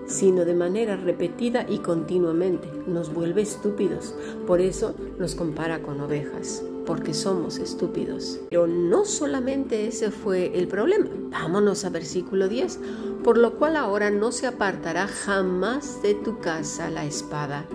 sino 0.06 0.46
de 0.46 0.54
manera 0.54 0.96
repetida 0.96 1.66
y 1.68 1.80
continuamente. 1.80 2.68
Nos 2.88 3.14
vuelve 3.14 3.42
estúpidos. 3.42 4.16
Por 4.46 4.62
eso 4.62 4.96
nos 5.18 5.36
compara 5.36 5.82
con 5.82 6.02
ovejas, 6.02 6.64
porque 6.86 7.14
somos 7.14 7.58
estúpidos. 7.58 8.40
Pero 8.50 8.68
no 8.68 9.06
solamente 9.06 9.88
ese 9.88 10.12
fue 10.12 10.58
el 10.58 10.68
problema. 10.68 11.08
Vámonos 11.32 11.86
a 11.86 11.90
versículo 11.90 12.48
10. 12.48 12.80
Por 13.24 13.38
lo 13.38 13.56
cual 13.56 13.78
ahora 13.78 14.12
no 14.12 14.32
se 14.32 14.48
apartará 14.48 15.08
jamás 15.08 16.02
de 16.02 16.14
tu 16.14 16.40
casa 16.40 16.90
la 16.90 17.06
espada, 17.06 17.66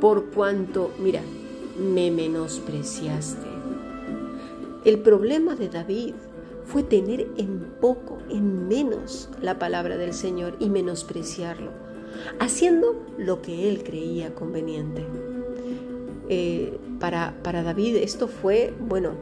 por 0.00 0.30
cuanto, 0.30 0.90
mira, 0.98 1.20
me 1.78 2.10
menospreciaste. 2.10 3.51
El 4.84 4.98
problema 5.00 5.54
de 5.54 5.68
David 5.68 6.14
fue 6.64 6.82
tener 6.82 7.28
en 7.36 7.60
poco, 7.80 8.18
en 8.30 8.68
menos 8.68 9.28
la 9.40 9.58
palabra 9.58 9.96
del 9.96 10.12
Señor 10.12 10.56
y 10.58 10.68
menospreciarlo, 10.70 11.70
haciendo 12.38 13.00
lo 13.18 13.42
que 13.42 13.68
él 13.68 13.84
creía 13.84 14.34
conveniente. 14.34 15.04
Eh, 16.28 16.78
para, 16.98 17.36
para 17.42 17.62
David 17.62 17.96
esto 17.96 18.28
fue, 18.28 18.72
bueno, 18.80 19.12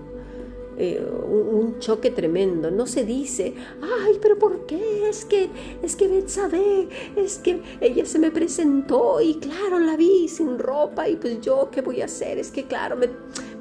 eh, 0.82 0.98
un, 0.98 1.78
choque 1.78 2.10
tremendo. 2.10 2.70
No 2.70 2.86
se 2.86 3.04
dice, 3.04 3.52
ay, 3.82 4.18
pero 4.20 4.38
¿por 4.38 4.64
qué? 4.64 5.08
Es 5.10 5.26
que, 5.26 5.50
es 5.82 5.94
que 5.94 6.08
Betsabe, 6.08 6.88
es 7.16 7.36
que 7.36 7.60
ella 7.82 8.06
se 8.06 8.18
me 8.18 8.30
presentó 8.30 9.20
y 9.20 9.34
claro, 9.34 9.78
la 9.78 9.96
vi 9.96 10.26
sin 10.28 10.58
ropa 10.58 11.06
y 11.06 11.16
pues 11.16 11.42
yo, 11.42 11.68
¿qué 11.70 11.82
voy 11.82 12.00
a 12.00 12.06
hacer? 12.06 12.38
Es 12.38 12.50
que 12.50 12.64
claro, 12.64 12.96
me, 12.96 13.08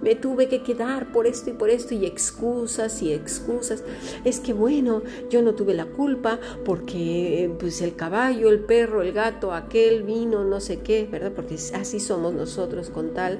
me 0.01 0.15
tuve 0.15 0.47
que 0.47 0.63
quedar 0.63 1.11
por 1.11 1.27
esto 1.27 1.49
y 1.49 1.53
por 1.53 1.69
esto 1.69 1.93
y 1.93 2.05
excusas 2.05 3.01
y 3.01 3.11
excusas. 3.11 3.83
Es 4.23 4.39
que 4.39 4.53
bueno, 4.53 5.01
yo 5.29 5.41
no 5.41 5.55
tuve 5.55 5.73
la 5.73 5.87
culpa 5.87 6.39
porque 6.63 7.53
pues 7.59 7.81
el 7.81 7.97
caballo, 7.97 8.47
el 8.47 8.61
perro, 8.61 9.01
el 9.01 9.11
gato, 9.11 9.53
aquel 9.53 10.03
vino, 10.03 10.45
no 10.45 10.61
sé 10.61 10.79
qué, 10.79 11.05
¿verdad? 11.11 11.33
Porque 11.35 11.55
así 11.73 11.99
somos 11.99 12.33
nosotros 12.33 12.89
con 12.89 13.13
tal 13.13 13.39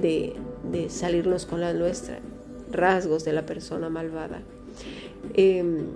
de, 0.00 0.34
de 0.70 0.88
salirnos 0.88 1.46
con 1.46 1.60
la 1.60 1.72
nuestra 1.72 2.20
rasgos 2.70 3.24
de 3.24 3.32
la 3.32 3.46
persona 3.46 3.88
malvada. 3.88 4.42
Em, 5.34 5.86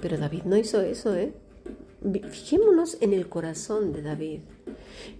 pero 0.00 0.18
David 0.18 0.42
no 0.44 0.56
hizo 0.56 0.80
eso, 0.80 1.14
¿eh? 1.14 1.32
Fijémonos 2.30 2.98
en 3.00 3.12
el 3.12 3.28
corazón 3.28 3.92
de 3.92 4.02
David. 4.02 4.40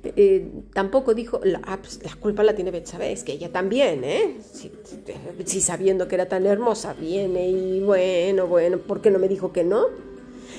Eh, 0.05 0.49
tampoco 0.73 1.15
dijo, 1.15 1.41
la, 1.43 1.61
ah, 1.65 1.79
pues, 1.81 2.01
la, 2.05 2.15
culpa 2.17 2.43
la 2.43 2.55
tiene 2.55 2.71
Betsabé, 2.71 3.13
es 3.13 3.25
que 3.25 3.33
ella 3.33 3.51
también, 3.51 4.05
¿eh? 4.05 4.37
Si, 5.45 5.61
sabiendo 5.61 6.09
que 6.09 6.15
era 6.15 6.29
tan 6.29 6.47
hermosa 6.47 6.95
viene 6.95 7.49
y 7.49 7.81
bueno, 7.81 8.47
bueno, 8.47 8.79
¿por 8.79 9.01
qué 9.01 9.11
no 9.11 9.19
me 9.19 9.29
dijo 9.29 9.53
que 9.53 9.65
no? 9.65 9.87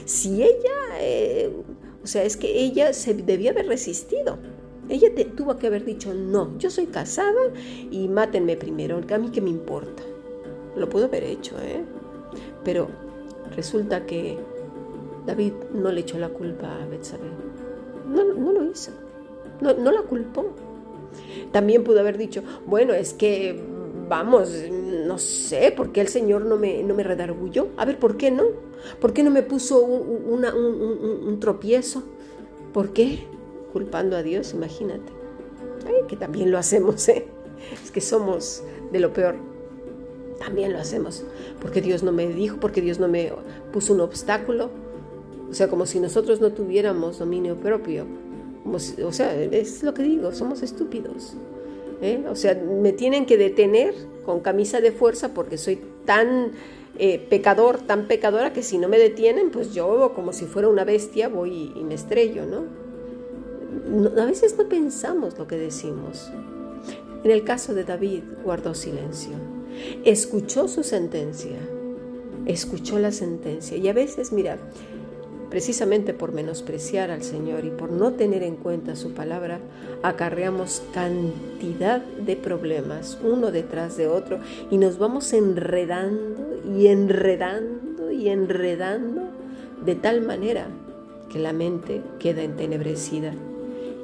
Si 0.06 0.44
ella, 0.44 1.00
eh, 1.00 1.52
o 2.04 2.08
sea, 2.08 2.24
es 2.24 2.38
que 2.38 2.60
ella 2.60 2.94
se 2.94 3.14
debía 3.14 3.52
haber 3.52 3.68
resistido. 3.68 4.38
Ella 4.90 5.14
te, 5.14 5.26
tuvo 5.26 5.58
que 5.58 5.68
haber 5.68 5.84
dicho, 5.84 6.14
no, 6.14 6.58
yo 6.58 6.70
soy 6.70 6.88
casada 6.88 7.52
y 7.92 8.08
mátenme 8.08 8.56
primero, 8.56 8.98
a 9.10 9.18
mí 9.18 9.30
qué 9.32 9.42
me 9.42 9.50
importa. 9.50 10.04
Lo 10.76 10.90
pudo 10.90 11.06
haber 11.06 11.24
hecho, 11.24 11.56
¿eh? 11.60 11.84
Pero 12.64 12.88
resulta 13.56 14.06
que 14.06 14.38
David 15.26 15.54
no 15.74 15.92
le 15.92 16.02
echó 16.02 16.18
la 16.18 16.30
culpa 16.30 16.82
a 16.82 16.86
Betsabé. 16.86 17.28
No, 18.08 18.24
no 18.24 18.52
lo 18.54 18.72
hizo. 18.72 18.92
No, 19.60 19.74
no 19.74 19.92
la 19.92 20.04
culpó. 20.04 20.54
También 21.52 21.84
pudo 21.84 22.00
haber 22.00 22.18
dicho, 22.18 22.44
bueno, 22.66 22.94
es 22.94 23.14
que, 23.14 23.60
vamos, 24.08 24.54
no 25.06 25.18
sé, 25.18 25.74
¿por 25.76 25.92
qué 25.92 26.02
el 26.02 26.08
Señor 26.08 26.46
no 26.46 26.56
me, 26.56 26.84
no 26.84 26.94
me 26.94 27.04
redargulló? 27.04 27.70
A 27.78 27.86
ver, 27.86 28.00
¿por 28.00 28.18
qué 28.18 28.32
no? 28.32 28.44
¿Por 29.02 29.14
qué 29.14 29.24
no 29.24 29.32
me 29.32 29.44
puso 29.44 29.82
un, 29.82 30.46
un 30.46 31.40
tropiezo? 31.40 32.04
¿Por 32.72 32.94
qué? 32.94 33.26
Culpando 33.74 34.16
a 34.16 34.24
Dios, 34.24 34.54
imagínate. 34.54 35.12
que 36.08 36.16
también 36.16 36.52
lo 36.52 36.58
hacemos, 36.58 37.08
¿eh? 37.10 37.28
Es 37.84 37.92
que 37.92 38.02
somos 38.02 38.64
de 38.92 39.00
lo 39.00 39.14
peor. 39.14 39.36
También 40.40 40.74
lo 40.74 40.80
hacemos. 40.80 41.24
Porque 41.62 41.82
Dios 41.82 42.04
no 42.04 42.12
me 42.12 42.28
dijo, 42.28 42.60
porque 42.60 42.82
Dios 42.82 43.00
no 43.00 43.08
me 43.08 43.32
puso 43.72 43.94
un 43.94 44.02
obstáculo. 44.02 44.70
O 45.50 45.54
sea, 45.54 45.68
como 45.68 45.86
si 45.86 46.00
nosotros 46.00 46.42
no 46.42 46.52
tuviéramos 46.52 47.20
dominio 47.20 47.56
propio. 47.56 48.06
o 48.66 49.12
sea, 49.12 49.34
es 49.36 49.84
lo 49.84 49.94
que 49.94 50.04
digo, 50.04 50.32
somos 50.34 50.62
estúpidos. 50.62 51.34
¿eh? 52.02 52.24
O 52.30 52.36
sea, 52.36 52.56
me 52.56 52.92
tienen 52.92 53.26
que 53.26 53.38
detener 53.38 53.94
con 54.26 54.42
camisa 54.42 54.82
de 54.82 54.92
fuerza 54.92 55.34
porque 55.34 55.58
soy 55.58 55.80
tan 56.06 56.52
eh, 57.00 57.26
pecador, 57.30 57.80
tan 57.80 58.08
pecadora 58.08 58.54
que 58.54 58.64
si 58.64 58.78
no 58.78 58.88
me 58.88 58.98
detienen, 58.98 59.52
pues 59.52 59.74
yo 59.74 60.14
como 60.16 60.34
si 60.34 60.46
fuera 60.46 60.68
una 60.68 60.84
bestia 60.84 61.30
voy 61.30 61.72
y 61.76 61.84
me 61.84 61.96
estrello, 61.96 62.46
¿no? 62.46 62.87
A 64.18 64.26
veces 64.26 64.58
no 64.58 64.68
pensamos 64.68 65.38
lo 65.38 65.48
que 65.48 65.58
decimos. 65.58 66.32
En 67.24 67.32
el 67.32 67.44
caso 67.44 67.74
de 67.74 67.84
David 67.84 68.24
guardó 68.44 68.74
silencio, 68.74 69.34
escuchó 70.06 70.68
su 70.68 70.84
sentencia, 70.84 71.58
escuchó 72.46 73.00
la 73.00 73.12
sentencia. 73.12 73.78
Y 73.78 73.88
a 73.88 73.94
veces, 73.94 74.32
mira, 74.32 74.58
precisamente 75.50 76.14
por 76.14 76.32
menospreciar 76.32 77.12
al 77.12 77.24
Señor 77.24 77.66
y 77.66 77.70
por 77.70 77.92
no 77.92 78.14
tener 78.14 78.44
en 78.44 78.56
cuenta 78.56 78.96
su 78.96 79.14
palabra, 79.14 79.60
acarreamos 80.04 80.84
cantidad 80.94 82.02
de 82.02 82.36
problemas 82.36 83.18
uno 83.24 83.52
detrás 83.52 83.98
de 83.98 84.08
otro 84.08 84.40
y 84.70 84.78
nos 84.78 84.98
vamos 84.98 85.34
enredando 85.34 86.62
y 86.78 86.88
enredando 86.88 88.12
y 88.12 88.30
enredando 88.30 89.24
de 89.84 89.96
tal 89.96 90.22
manera 90.22 90.68
que 91.30 91.40
la 91.40 91.54
mente 91.54 92.02
queda 92.20 92.44
entenebrecida 92.44 93.34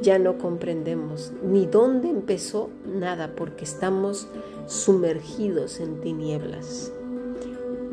ya 0.03 0.19
no 0.19 0.37
comprendemos 0.37 1.31
ni 1.43 1.65
dónde 1.65 2.09
empezó 2.09 2.69
nada 2.85 3.35
porque 3.35 3.63
estamos 3.63 4.27
sumergidos 4.67 5.79
en 5.79 6.01
tinieblas. 6.01 6.91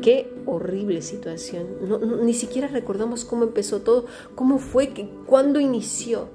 Qué 0.01 0.33
horrible 0.45 1.01
situación. 1.01 1.67
ni 2.23 2.33
siquiera 2.33 2.67
recordamos 2.67 3.23
cómo 3.23 3.43
empezó 3.43 3.81
todo, 3.81 4.05
cómo 4.35 4.59
fue, 4.59 4.89
que, 4.89 5.09
cuándo 5.25 5.59
inició. 5.59 6.27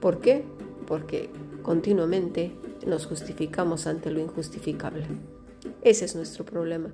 ¿Por 0.00 0.20
qué? 0.20 0.44
Porque 0.86 1.30
continuamente 1.62 2.52
nos 2.86 3.06
justificamos 3.06 3.86
ante 3.86 4.10
lo 4.10 4.20
injustificable. 4.20 5.06
Ese 5.82 6.04
es 6.04 6.14
nuestro 6.14 6.44
problema. 6.44 6.90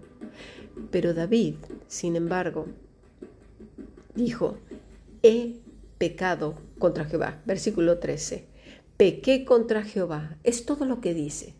Pero 0.91 1.13
David, 1.13 1.57
sin 1.89 2.15
embargo, 2.15 2.67
dijo, 4.15 4.57
he 5.23 5.57
pecado 6.01 6.55
contra 6.79 7.05
Jehová. 7.05 7.43
Versículo 7.45 7.99
13. 7.99 8.47
Pequé 8.97 9.45
contra 9.45 9.83
Jehová. 9.83 10.39
Es 10.45 10.65
todo 10.65 10.87
lo 10.87 11.03
que 11.03 11.13
dice. 11.13 11.55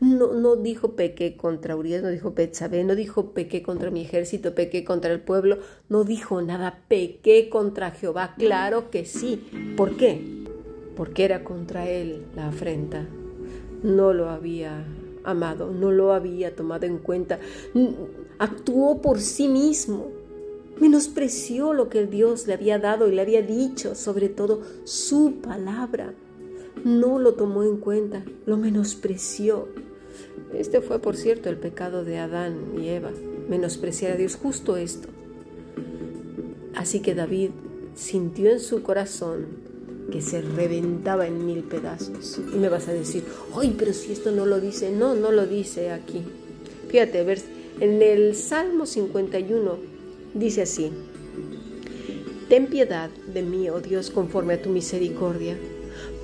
No, 0.00 0.32
no 0.32 0.56
dijo 0.56 0.96
pequé 0.96 1.36
contra 1.36 1.76
Urias, 1.76 2.02
no 2.02 2.08
dijo 2.08 2.32
Betsabé, 2.32 2.84
no 2.84 2.94
dijo 2.94 3.32
pequé 3.32 3.62
contra 3.62 3.90
mi 3.90 4.00
ejército, 4.00 4.54
pequé 4.54 4.82
contra 4.82 5.12
el 5.12 5.20
pueblo, 5.20 5.58
no 5.90 6.04
dijo 6.04 6.40
nada, 6.40 6.80
pequé 6.88 7.50
contra 7.50 7.90
Jehová. 7.90 8.34
Claro 8.38 8.90
que 8.90 9.04
sí. 9.04 9.44
¿Por 9.76 9.98
qué? 9.98 10.22
Porque 10.96 11.26
era 11.26 11.44
contra 11.44 11.88
él 11.88 12.24
la 12.34 12.48
afrenta. 12.48 13.06
No 13.82 14.14
lo 14.14 14.30
había 14.30 14.86
amado, 15.22 15.70
no 15.70 15.90
lo 15.90 16.14
había 16.14 16.56
tomado 16.56 16.86
en 16.86 16.96
cuenta. 16.96 17.38
Actuó 18.38 19.02
por 19.02 19.20
sí 19.20 19.48
mismo 19.48 20.19
menospreció 20.80 21.72
lo 21.72 21.88
que 21.88 22.06
Dios 22.06 22.46
le 22.46 22.54
había 22.54 22.78
dado 22.78 23.08
y 23.08 23.14
le 23.14 23.22
había 23.22 23.42
dicho, 23.42 23.94
sobre 23.94 24.28
todo 24.28 24.62
su 24.84 25.34
palabra. 25.42 26.14
no 26.82 27.18
lo 27.18 27.34
tomó 27.34 27.62
en 27.62 27.76
cuenta, 27.76 28.24
lo 28.46 28.56
menospreció. 28.56 29.68
Este 30.54 30.80
fue, 30.80 30.98
por 30.98 31.14
cierto, 31.14 31.50
el 31.50 31.58
pecado 31.58 32.04
de 32.04 32.18
Adán 32.18 32.72
y 32.80 32.88
Eva, 32.88 33.10
menospreciar 33.50 34.12
a 34.12 34.16
Dios, 34.16 34.36
justo 34.36 34.78
esto. 34.78 35.08
Así 36.74 37.00
que 37.00 37.14
David 37.14 37.50
sintió 37.94 38.50
en 38.50 38.60
su 38.60 38.82
corazón 38.82 39.46
que 40.10 40.22
se 40.22 40.40
reventaba 40.40 41.26
en 41.26 41.44
mil 41.44 41.62
pedazos. 41.64 42.40
Y 42.52 42.56
me 42.56 42.70
vas 42.70 42.88
a 42.88 42.94
decir, 42.94 43.24
ay, 43.54 43.76
pero 43.78 43.92
si 43.92 44.12
esto 44.12 44.30
no 44.30 44.46
lo 44.46 44.58
dice, 44.58 44.90
no, 44.90 45.14
no 45.14 45.30
lo 45.30 45.46
dice 45.46 45.90
aquí. 45.90 46.22
Fíjate, 46.88 47.20
en 47.80 48.02
el 48.02 48.34
Salmo 48.34 48.86
51 48.86 49.89
dice 50.34 50.62
así, 50.62 50.90
Ten 52.48 52.66
piedad 52.66 53.10
de 53.32 53.42
mí, 53.42 53.70
oh 53.70 53.80
Dios, 53.80 54.10
conforme 54.10 54.54
a 54.54 54.62
tu 54.62 54.70
misericordia, 54.70 55.56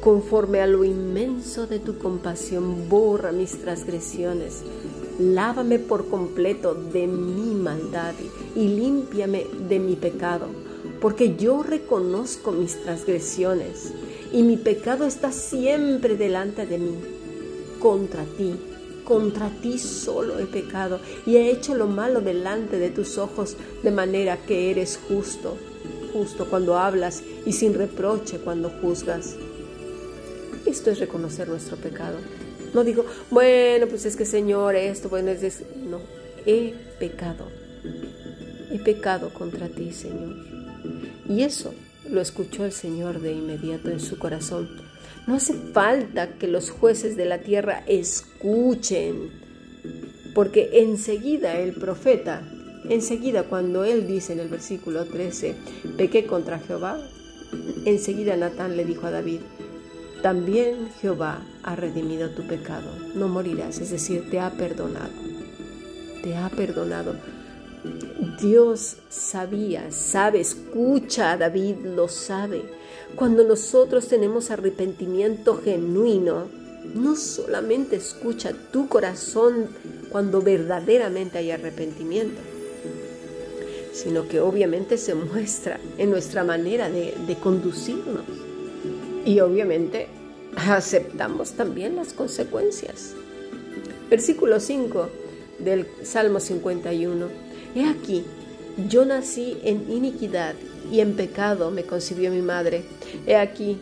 conforme 0.00 0.60
a 0.60 0.66
lo 0.66 0.84
inmenso 0.84 1.66
de 1.68 1.78
tu 1.78 1.98
compasión, 1.98 2.88
borra 2.88 3.30
mis 3.30 3.60
transgresiones. 3.60 4.62
Lávame 5.20 5.78
por 5.78 6.08
completo 6.08 6.75
de 6.75 7.06
mi 7.06 7.54
maldad 7.54 8.14
y 8.56 8.68
límpiame 8.68 9.46
de 9.68 9.78
mi 9.78 9.94
pecado 9.94 10.48
porque 11.00 11.36
yo 11.36 11.62
reconozco 11.62 12.52
mis 12.52 12.82
transgresiones 12.82 13.92
y 14.32 14.42
mi 14.42 14.56
pecado 14.56 15.06
está 15.06 15.32
siempre 15.32 16.16
delante 16.16 16.66
de 16.66 16.78
mí. 16.78 16.94
Contra 17.78 18.25
ti, 18.25 18.54
contra 19.06 19.48
ti 19.62 19.78
solo 19.78 20.38
he 20.38 20.46
pecado 20.46 20.98
y 21.25 21.36
he 21.36 21.50
hecho 21.50 21.75
lo 21.75 21.86
malo 21.86 22.20
delante 22.20 22.78
de 22.78 22.90
tus 22.90 23.16
ojos, 23.16 23.56
de 23.82 23.90
manera 23.92 24.36
que 24.36 24.70
eres 24.70 24.98
justo, 25.08 25.56
justo 26.12 26.46
cuando 26.46 26.76
hablas 26.76 27.22
y 27.46 27.52
sin 27.52 27.72
reproche 27.75 28.38
cuando 28.38 28.68
juzgas. 28.68 29.36
Esto 30.66 30.90
es 30.90 30.98
reconocer 30.98 31.48
nuestro 31.48 31.76
pecado. 31.76 32.18
No 32.75 32.82
digo, 32.82 33.06
bueno, 33.30 33.86
pues 33.86 34.04
es 34.04 34.16
que 34.16 34.26
Señor, 34.26 34.75
esto, 34.75 35.08
bueno, 35.08 35.30
es... 35.30 35.62
No, 35.88 36.00
he 36.44 36.75
pecado. 36.98 37.46
He 38.72 38.80
pecado 38.80 39.32
contra 39.32 39.68
ti, 39.68 39.92
Señor. 39.92 40.34
Y 41.28 41.42
eso 41.42 41.72
lo 42.10 42.20
escuchó 42.20 42.64
el 42.64 42.72
Señor 42.72 43.20
de 43.20 43.32
inmediato 43.32 43.90
en 43.90 44.00
su 44.00 44.18
corazón. 44.18 44.85
No 45.26 45.35
hace 45.35 45.54
falta 45.54 46.35
que 46.38 46.46
los 46.46 46.70
jueces 46.70 47.16
de 47.16 47.25
la 47.25 47.38
tierra 47.38 47.82
escuchen, 47.87 49.30
porque 50.35 50.70
enseguida 50.80 51.58
el 51.58 51.75
profeta, 51.75 52.42
enseguida 52.88 53.44
cuando 53.44 53.85
él 53.85 54.06
dice 54.06 54.32
en 54.32 54.40
el 54.40 54.49
versículo 54.49 55.04
13, 55.04 55.54
pequé 55.96 56.26
contra 56.26 56.58
Jehová, 56.58 56.99
enseguida 57.85 58.37
Natán 58.37 58.76
le 58.76 58.85
dijo 58.85 59.06
a 59.06 59.11
David, 59.11 59.40
también 60.23 60.88
Jehová 61.00 61.42
ha 61.62 61.76
redimido 61.76 62.30
tu 62.30 62.46
pecado, 62.46 62.90
no 63.14 63.28
morirás, 63.28 63.78
es 63.80 63.90
decir, 63.90 64.30
te 64.30 64.40
ha 64.40 64.50
perdonado, 64.50 65.12
te 66.23 66.37
ha 66.37 66.49
perdonado. 66.49 67.14
Dios 68.40 68.96
sabía, 69.08 69.90
sabe, 69.90 70.40
escucha, 70.40 71.37
David 71.37 71.76
lo 71.85 72.08
sabe. 72.08 72.62
Cuando 73.14 73.44
nosotros 73.44 74.08
tenemos 74.08 74.50
arrepentimiento 74.50 75.60
genuino, 75.62 76.48
no 76.94 77.16
solamente 77.16 77.96
escucha 77.96 78.52
tu 78.72 78.88
corazón 78.88 79.68
cuando 80.10 80.40
verdaderamente 80.40 81.38
hay 81.38 81.50
arrepentimiento, 81.50 82.40
sino 83.92 84.28
que 84.28 84.40
obviamente 84.40 84.98
se 84.98 85.14
muestra 85.14 85.80
en 85.98 86.10
nuestra 86.10 86.44
manera 86.44 86.90
de, 86.90 87.36
conducirnos. 87.42 88.25
Y 89.25 89.40
obviamente 89.40 90.08
aceptamos 90.56 91.52
también 91.52 91.97
las 91.97 92.12
consecuencias. 92.12 93.14
Versículo 94.08 94.60
5 94.60 95.08
del 95.58 95.86
Salmo 96.02 96.38
51. 96.38 97.26
He 97.75 97.84
aquí, 97.88 98.25
yo 98.88 99.04
nací 99.04 99.58
en 99.64 99.90
iniquidad 99.90 100.54
y 100.90 101.00
en 101.00 101.14
pecado 101.14 101.70
me 101.70 101.84
concibió 101.84 102.30
mi 102.30 102.42
madre. 102.42 102.84
He 103.26 103.36
aquí, 103.36 103.78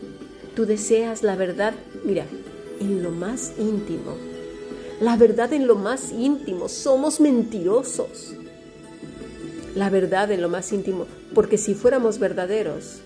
tú 0.54 0.66
deseas 0.66 1.22
la 1.22 1.36
verdad, 1.36 1.74
mira, 2.04 2.26
en 2.80 3.02
lo 3.02 3.10
más 3.10 3.52
íntimo. 3.58 4.16
La 5.00 5.16
verdad 5.16 5.52
en 5.52 5.66
lo 5.66 5.76
más 5.76 6.12
íntimo. 6.12 6.68
Somos 6.68 7.20
mentirosos. 7.20 8.34
La 9.74 9.90
verdad 9.90 10.30
en 10.30 10.40
lo 10.40 10.48
más 10.48 10.72
íntimo. 10.72 11.06
Porque 11.34 11.58
si 11.58 11.74
fuéramos 11.74 12.18
verdaderos, 12.18 13.00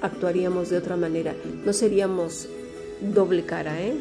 actuaríamos 0.00 0.70
de 0.70 0.78
otra 0.78 0.96
manera. 0.96 1.34
No 1.64 1.72
seríamos 1.72 2.48
doble 3.00 3.44
cara, 3.44 3.82
¿eh? 3.82 3.94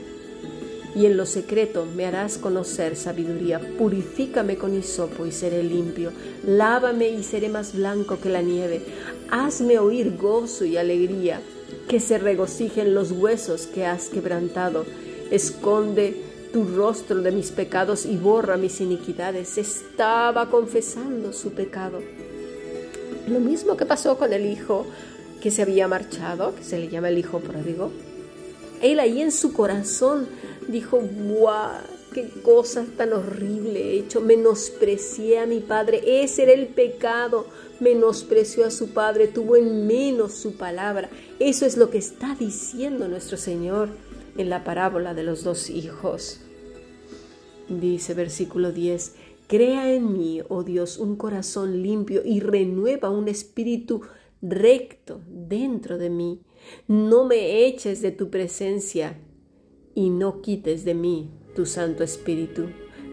Y 0.95 1.05
en 1.05 1.17
lo 1.17 1.25
secreto 1.25 1.86
me 1.86 2.05
harás 2.05 2.38
conocer 2.38 2.95
sabiduría. 2.95 3.60
Purifícame 3.77 4.55
con 4.55 4.73
hisopo 4.73 5.25
y 5.25 5.31
seré 5.31 5.62
limpio. 5.62 6.13
Lávame 6.47 7.10
y 7.10 7.21
seré 7.21 7.49
más 7.49 7.75
blanco 7.75 8.17
que 8.19 8.29
la 8.29 8.41
nieve. 8.41 8.81
Hazme 9.29 9.77
oír 9.77 10.15
gozo 10.15 10.63
y 10.63 10.77
alegría, 10.77 11.41
que 11.89 11.99
se 11.99 12.17
regocijen 12.17 12.95
los 12.95 13.12
huesos 13.12 13.67
que 13.67 13.86
has 13.86 14.08
quebrantado. 14.08 14.86
Esconde 15.31 16.15
tu 16.53 16.63
rostro 16.63 17.21
de 17.21 17.31
mis 17.31 17.51
pecados 17.51 18.05
y 18.05 18.15
borra 18.15 18.55
mis 18.55 18.79
iniquidades. 18.79 19.58
Estaba 19.58 20.49
confesando 20.49 21.34
su 21.34 21.51
pecado. 21.51 21.99
Lo 23.27 23.41
mismo 23.41 23.75
que 23.75 23.86
pasó 23.86 24.17
con 24.17 24.31
el 24.31 24.45
hijo 24.45 24.86
que 25.41 25.51
se 25.51 25.62
había 25.62 25.89
marchado, 25.89 26.55
que 26.55 26.63
se 26.63 26.79
le 26.79 26.88
llama 26.88 27.10
el 27.10 27.17
hijo 27.17 27.39
pródigo. 27.39 27.91
Él 28.81 28.99
ahí 28.99 29.21
en 29.21 29.31
su 29.31 29.51
corazón 29.51 30.27
dijo, 30.67 30.99
¡guau! 30.99 31.82
¡Qué 32.13 32.30
cosa 32.43 32.86
tan 32.97 33.13
horrible 33.13 33.80
he 33.80 33.99
hecho! 33.99 34.21
Menosprecié 34.21 35.39
a 35.39 35.45
mi 35.45 35.60
padre. 35.60 36.23
Ese 36.23 36.43
era 36.43 36.54
el 36.54 36.67
pecado. 36.67 37.45
Menospreció 37.80 38.65
a 38.65 38.71
su 38.71 38.93
padre, 38.93 39.28
tuvo 39.28 39.58
en 39.58 39.86
menos 39.86 40.34
su 40.34 40.56
palabra. 40.56 41.10
Eso 41.39 41.65
es 41.65 41.75
lo 41.75 41.89
que 41.89 41.97
está 41.97 42.36
diciendo 42.36 43.08
nuestro 43.08 43.38
Señor 43.38 43.89
en 44.38 44.49
la 44.49 44.63
parábola 44.63 45.13
de 45.13 45.23
los 45.23 45.43
dos 45.43 45.69
hijos. 45.69 46.41
Dice 47.67 48.13
versículo 48.13 48.71
10, 48.71 49.15
Crea 49.47 49.93
en 49.93 50.13
mí, 50.13 50.41
oh 50.49 50.63
Dios, 50.63 50.97
un 50.97 51.15
corazón 51.17 51.84
limpio 51.84 52.21
y 52.25 52.39
renueva 52.39 53.10
un 53.10 53.28
espíritu 53.28 54.01
recto 54.41 55.21
dentro 55.28 55.97
de 55.97 56.10
mí. 56.10 56.41
No 56.88 57.25
me 57.25 57.65
eches 57.65 58.01
de 58.01 58.12
tu 58.12 58.30
presencia 58.30 59.19
y 59.95 60.10
no 60.10 60.41
quites 60.41 60.86
de 60.86 60.93
mí 60.93 61.31
tu 61.55 61.65
Santo 61.65 62.03
Espíritu. 62.03 62.67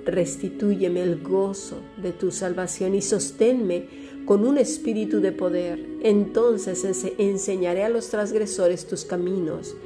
Restitúyeme 0.05 1.03
el 1.03 1.23
gozo 1.23 1.81
de 1.97 2.11
tu 2.13 2.33
salvación 2.33 2.97
y 2.97 3.03
sosténme 3.03 3.87
con 4.27 4.45
un 4.45 4.59
espíritu 4.59 5.21
de 5.21 5.31
poder. 5.31 5.79
Entonces 6.03 6.85
enseñaré 7.19 7.85
a 7.85 7.89
los 7.89 8.09
transgresores 8.09 8.87
tus 8.87 9.05
caminos 9.05 9.77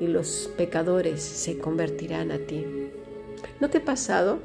y 0.00 0.08
los 0.08 0.50
pecadores 0.56 1.22
se 1.22 1.58
convertirán 1.58 2.32
a 2.32 2.38
ti. 2.38 2.64
¿No 3.60 3.70
te 3.70 3.78
ha 3.78 3.84
pasado 3.84 4.40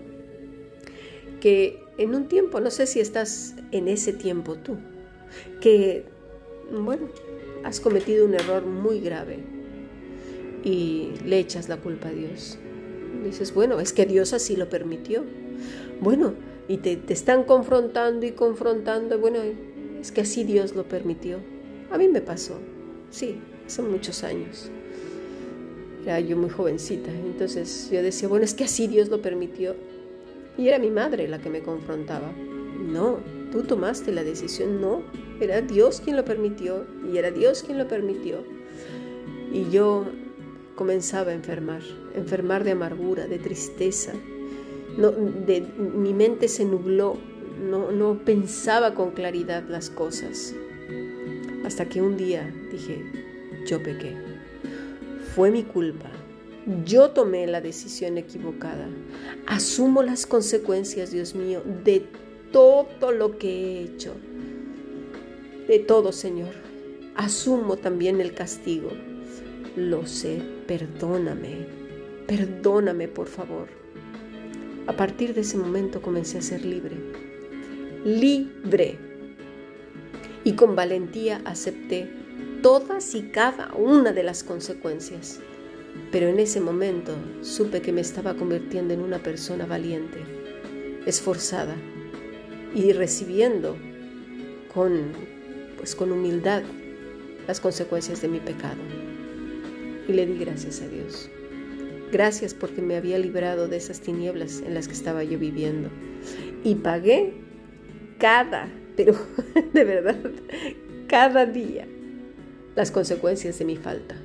que 1.42 1.84
en 1.98 2.14
un 2.14 2.28
tiempo, 2.28 2.60
no 2.60 2.70
sé 2.70 2.86
si 2.86 3.00
estás 3.00 3.56
en 3.72 3.88
ese 3.88 4.14
tiempo 4.14 4.56
tú, 4.56 4.78
que, 5.62 6.06
bueno, 6.72 7.08
has 7.64 7.80
cometido 7.80 8.26
un 8.26 8.36
error 8.36 8.66
muy 8.66 9.00
grave, 9.00 9.40
y 10.68 11.14
le 11.26 11.40
echas 11.40 11.70
la 11.70 11.78
culpa 11.78 12.10
a 12.10 12.12
Dios. 12.12 12.58
Dices, 13.24 13.54
bueno, 13.54 13.80
es 13.80 13.94
que 13.94 14.06
Dios 14.06 14.34
así 14.34 14.58
lo 14.58 14.68
permitió. 14.68 15.24
Bueno, 16.02 16.34
y 16.68 16.78
te, 16.78 17.02
están 17.08 17.46
confrontando 17.46 18.26
y 18.26 18.32
confrontando. 18.32 19.18
Bueno, 19.18 19.40
es 20.02 20.12
que 20.12 20.22
así 20.22 20.44
Dios 20.44 20.76
lo 20.76 20.84
permitió. 20.84 21.40
A 21.90 21.98
mí 21.98 22.10
me 22.10 22.20
pasó, 22.20 22.60
sí, 23.10 23.40
hace 23.66 23.82
muchos 23.82 24.26
años. 24.26 24.70
Era 26.04 26.20
yo 26.20 26.36
muy 26.36 26.50
jovencita. 26.50 27.12
Entonces 27.12 27.90
yo 27.90 28.04
decía, 28.04 28.28
bueno, 28.28 28.44
es 28.44 28.54
que 28.54 28.66
así 28.66 28.88
Dios 28.88 29.08
lo 29.08 29.22
permitió. 29.22 29.74
Y 30.58 30.68
era 30.68 30.80
mi 30.80 30.92
madre 30.92 31.30
la 31.30 31.40
que 31.40 31.50
me 31.50 31.62
confrontaba. 31.62 32.30
No, 32.34 33.20
tú 33.54 33.64
tomaste 33.64 34.12
la 34.12 34.26
decisión, 34.26 34.82
no. 34.82 35.02
Era 35.40 35.62
Dios 35.62 36.02
quien 36.02 36.18
lo 36.18 36.26
permitió 36.26 36.86
y 37.10 37.18
era 37.18 37.32
Dios 37.32 37.64
quien 37.64 37.78
lo 37.78 37.88
permitió. 37.88 38.44
Y 39.54 39.70
yo 39.70 40.06
comenzaba 40.78 41.32
a 41.32 41.34
enfermar, 41.34 41.82
enfermar 42.16 42.64
de 42.64 42.72
amargura, 42.72 43.28
de 43.28 43.40
tristeza. 43.40 44.14
No, 44.98 45.12
mi 45.12 46.14
mente 46.14 46.48
se 46.48 46.64
nubló, 46.64 47.18
no, 47.70 47.92
no 47.92 48.20
pensaba 48.24 48.94
con 48.94 49.12
claridad 49.12 49.64
las 49.68 49.90
cosas. 49.90 50.56
Hasta 51.66 51.90
que 51.90 52.02
un 52.02 52.16
día 52.16 52.54
dije, 52.72 53.04
yo 53.66 53.84
pequé. 53.84 54.16
Fue 55.36 55.52
mi 55.52 55.64
culpa. 55.64 56.10
Yo 56.86 57.10
tomé 57.10 57.48
la 57.48 57.60
decisión 57.60 58.18
equivocada. 58.18 58.88
Asumo 59.48 60.04
las 60.04 60.26
consecuencias, 60.26 61.12
Dios 61.12 61.34
mío, 61.34 61.62
de 61.84 62.06
todo 62.52 63.12
lo 63.12 63.38
que 63.38 63.50
he 63.50 63.82
hecho. 63.84 64.14
De 65.68 65.80
todo, 65.80 66.12
Señor. 66.12 66.54
Asumo 67.16 67.78
también 67.78 68.22
el 68.22 68.34
castigo 68.34 68.92
lo 69.78 70.08
sé, 70.08 70.42
perdóname, 70.66 71.68
perdóname 72.26 73.08
por 73.08 73.28
favor. 73.28 73.68
A 74.88 74.94
partir 74.94 75.36
de 75.36 75.42
ese 75.42 75.58
momento 75.58 76.02
comencé 76.02 76.40
a 76.40 76.42
ser 76.42 76.66
libre, 76.66 76.98
libre. 78.04 78.98
Y 80.44 80.54
con 80.54 80.76
valentía 80.76 81.42
acepté 81.46 82.10
todas 82.64 83.14
y 83.14 83.30
cada 83.30 83.74
una 83.76 84.14
de 84.14 84.24
las 84.24 84.44
consecuencias. 84.44 85.40
Pero 86.12 86.28
en 86.28 86.40
ese 86.40 86.60
momento 86.60 87.16
supe 87.42 87.82
que 87.82 87.92
me 87.92 88.02
estaba 88.02 88.34
convirtiendo 88.34 88.94
en 88.96 89.02
una 89.02 89.20
persona 89.20 89.66
valiente, 89.66 90.20
esforzada 91.06 91.76
y 92.74 92.94
recibiendo 92.94 93.78
con 94.74 95.12
pues 95.78 95.96
con 95.96 96.12
humildad 96.12 96.64
las 97.48 97.60
consecuencias 97.60 98.22
de 98.22 98.28
mi 98.28 98.40
pecado. 98.40 99.07
Y 100.08 100.14
le 100.14 100.26
di 100.26 100.38
gracias 100.38 100.82
a 100.82 100.88
Dios. 100.88 101.30
Gracias 102.12 102.54
porque 102.54 102.82
me 102.82 102.96
había 102.96 103.20
librado 103.20 103.68
de 103.68 103.78
esas 103.78 104.00
tinieblas 104.00 104.62
en 104.66 104.74
las 104.74 104.88
que 104.88 104.94
estaba 104.94 105.24
yo 105.24 105.38
viviendo. 105.38 105.90
Y 106.64 106.76
pagué 106.76 107.34
cada, 108.18 108.70
pero 108.96 109.14
de 109.74 109.84
verdad, 109.84 110.18
cada 111.08 111.46
día 111.46 111.86
las 112.76 112.92
consecuencias 112.92 113.60
de 113.60 113.66
mi 113.66 113.76
falta. 113.76 114.16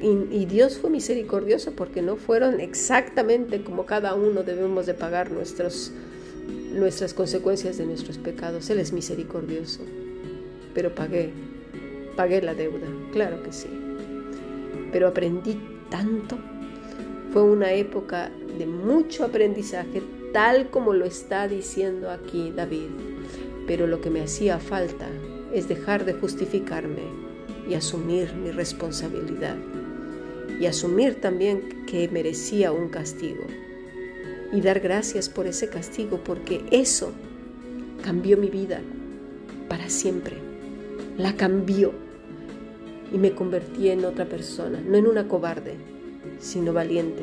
Y, 0.00 0.46
Dios 0.46 0.78
fue 0.78 0.90
misericordioso 0.90 1.76
porque 1.76 2.02
no 2.02 2.16
fueron 2.16 2.58
exactamente 2.58 3.62
como 3.62 3.86
cada 3.86 4.14
uno 4.16 4.42
debemos 4.42 4.84
de 4.86 4.94
pagar 4.94 5.30
nuestros, 5.30 5.92
nuestras 6.72 7.14
consecuencias 7.14 7.78
de 7.78 7.86
nuestros 7.86 8.18
pecados. 8.18 8.68
Él 8.70 8.80
es 8.80 8.92
misericordioso. 8.92 9.82
Pero 10.74 10.92
pagué, 10.92 11.30
pagué 12.16 12.42
la 12.42 12.54
deuda, 12.54 12.88
claro 13.12 13.44
que 13.44 13.52
sí. 13.52 13.68
Pero 14.92 15.08
aprendí 15.08 15.58
tanto. 15.90 16.38
Fue 17.32 17.42
una 17.42 17.72
época 17.72 18.30
de 18.58 18.66
mucho 18.66 19.24
aprendizaje, 19.24 20.02
tal 20.32 20.70
como 20.70 20.92
lo 20.92 21.04
está 21.04 21.48
diciendo 21.48 22.10
aquí 22.10 22.52
David. 22.54 22.90
Pero 23.66 23.86
lo 23.86 24.00
que 24.00 24.10
me 24.10 24.22
hacía 24.22 24.58
falta 24.58 25.08
es 25.52 25.68
dejar 25.68 26.04
de 26.04 26.14
justificarme 26.14 27.02
y 27.68 27.74
asumir 27.74 28.34
mi 28.34 28.50
responsabilidad. 28.50 29.56
Y 30.60 30.66
asumir 30.66 31.20
también 31.20 31.86
que 31.86 32.08
merecía 32.08 32.72
un 32.72 32.88
castigo. 32.88 33.44
Y 34.52 34.60
dar 34.60 34.80
gracias 34.80 35.28
por 35.28 35.46
ese 35.46 35.68
castigo, 35.68 36.20
porque 36.22 36.62
eso 36.70 37.12
cambió 38.02 38.36
mi 38.36 38.48
vida 38.48 38.80
para 39.68 39.88
siempre. 39.88 40.36
La 41.16 41.36
cambió 41.36 41.92
y 43.12 43.18
me 43.18 43.32
convertí 43.32 43.90
en 43.90 44.04
otra 44.04 44.24
persona, 44.24 44.80
no 44.80 44.96
en 44.96 45.06
una 45.06 45.28
cobarde, 45.28 45.74
sino 46.38 46.72
valiente. 46.72 47.22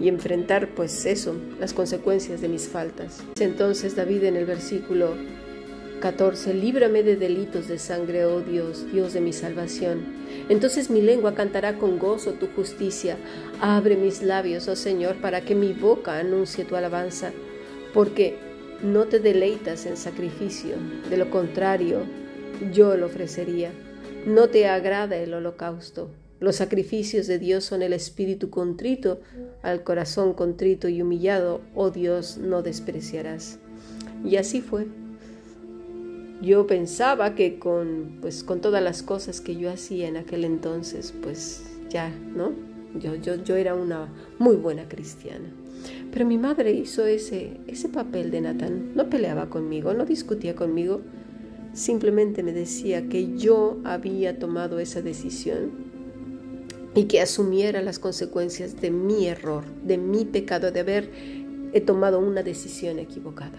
Y 0.00 0.08
enfrentar, 0.08 0.70
pues 0.74 1.06
eso, 1.06 1.36
las 1.60 1.72
consecuencias 1.72 2.40
de 2.40 2.48
mis 2.48 2.68
faltas. 2.68 3.22
Entonces 3.38 3.94
David 3.94 4.24
en 4.24 4.36
el 4.36 4.46
versículo 4.46 5.14
14, 6.00 6.54
líbrame 6.54 7.04
de 7.04 7.14
delitos 7.14 7.68
de 7.68 7.78
sangre, 7.78 8.24
oh 8.24 8.40
Dios, 8.40 8.86
Dios 8.92 9.12
de 9.12 9.20
mi 9.20 9.32
salvación. 9.32 10.00
Entonces 10.48 10.90
mi 10.90 11.00
lengua 11.00 11.36
cantará 11.36 11.78
con 11.78 12.00
gozo 12.00 12.32
tu 12.32 12.48
justicia. 12.48 13.16
Abre 13.60 13.96
mis 13.96 14.22
labios, 14.22 14.66
oh 14.66 14.74
Señor, 14.74 15.16
para 15.20 15.42
que 15.42 15.54
mi 15.54 15.72
boca 15.72 16.18
anuncie 16.18 16.64
tu 16.64 16.74
alabanza, 16.74 17.30
porque 17.94 18.36
no 18.82 19.04
te 19.04 19.20
deleitas 19.20 19.86
en 19.86 19.96
sacrificio, 19.96 20.74
de 21.08 21.16
lo 21.16 21.30
contrario, 21.30 22.00
yo 22.72 22.96
lo 22.96 23.06
ofrecería. 23.06 23.70
No 24.26 24.48
te 24.48 24.68
agrada 24.68 25.16
el 25.16 25.34
holocausto. 25.34 26.10
Los 26.38 26.56
sacrificios 26.56 27.26
de 27.26 27.38
Dios 27.38 27.64
son 27.64 27.82
el 27.82 27.92
espíritu 27.92 28.50
contrito, 28.50 29.20
al 29.62 29.82
corazón 29.82 30.32
contrito 30.34 30.88
y 30.88 31.02
humillado, 31.02 31.60
oh 31.74 31.90
Dios, 31.90 32.38
no 32.38 32.62
despreciarás. 32.62 33.58
Y 34.24 34.36
así 34.36 34.60
fue. 34.60 34.86
Yo 36.40 36.66
pensaba 36.66 37.34
que 37.34 37.58
con, 37.58 38.18
pues, 38.20 38.44
con 38.44 38.60
todas 38.60 38.82
las 38.82 39.02
cosas 39.02 39.40
que 39.40 39.56
yo 39.56 39.70
hacía 39.70 40.06
en 40.06 40.16
aquel 40.16 40.44
entonces, 40.44 41.12
pues 41.22 41.64
ya, 41.88 42.08
¿no? 42.08 42.52
Yo, 42.98 43.14
yo, 43.16 43.36
yo 43.36 43.56
era 43.56 43.74
una 43.74 44.08
muy 44.38 44.56
buena 44.56 44.88
cristiana. 44.88 45.48
Pero 46.12 46.26
mi 46.26 46.38
madre 46.38 46.72
hizo 46.72 47.06
ese, 47.06 47.60
ese 47.66 47.88
papel 47.88 48.30
de 48.30 48.40
Natán. 48.40 48.92
No 48.94 49.08
peleaba 49.08 49.48
conmigo, 49.48 49.94
no 49.94 50.04
discutía 50.04 50.54
conmigo. 50.54 51.00
Simplemente 51.74 52.42
me 52.42 52.52
decía 52.52 53.08
que 53.08 53.36
yo 53.36 53.78
había 53.84 54.38
tomado 54.38 54.78
esa 54.78 55.00
decisión 55.00 55.70
y 56.94 57.04
que 57.04 57.20
asumiera 57.20 57.80
las 57.80 57.98
consecuencias 57.98 58.80
de 58.80 58.90
mi 58.90 59.26
error, 59.26 59.64
de 59.82 59.96
mi 59.96 60.24
pecado, 60.24 60.70
de 60.70 60.80
haber 60.80 61.10
tomado 61.86 62.18
una 62.20 62.42
decisión 62.42 62.98
equivocada. 62.98 63.58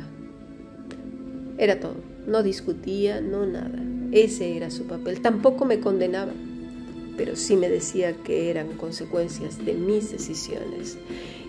Era 1.57 1.79
todo. 1.79 1.95
No 2.27 2.43
discutía, 2.43 3.21
no 3.21 3.45
nada. 3.45 3.83
Ese 4.11 4.55
era 4.55 4.69
su 4.69 4.85
papel. 4.85 5.21
Tampoco 5.21 5.65
me 5.65 5.79
condenaba, 5.79 6.33
pero 7.17 7.35
sí 7.35 7.55
me 7.55 7.69
decía 7.69 8.15
que 8.23 8.49
eran 8.49 8.77
consecuencias 8.77 9.63
de 9.65 9.73
mis 9.73 10.11
decisiones. 10.11 10.97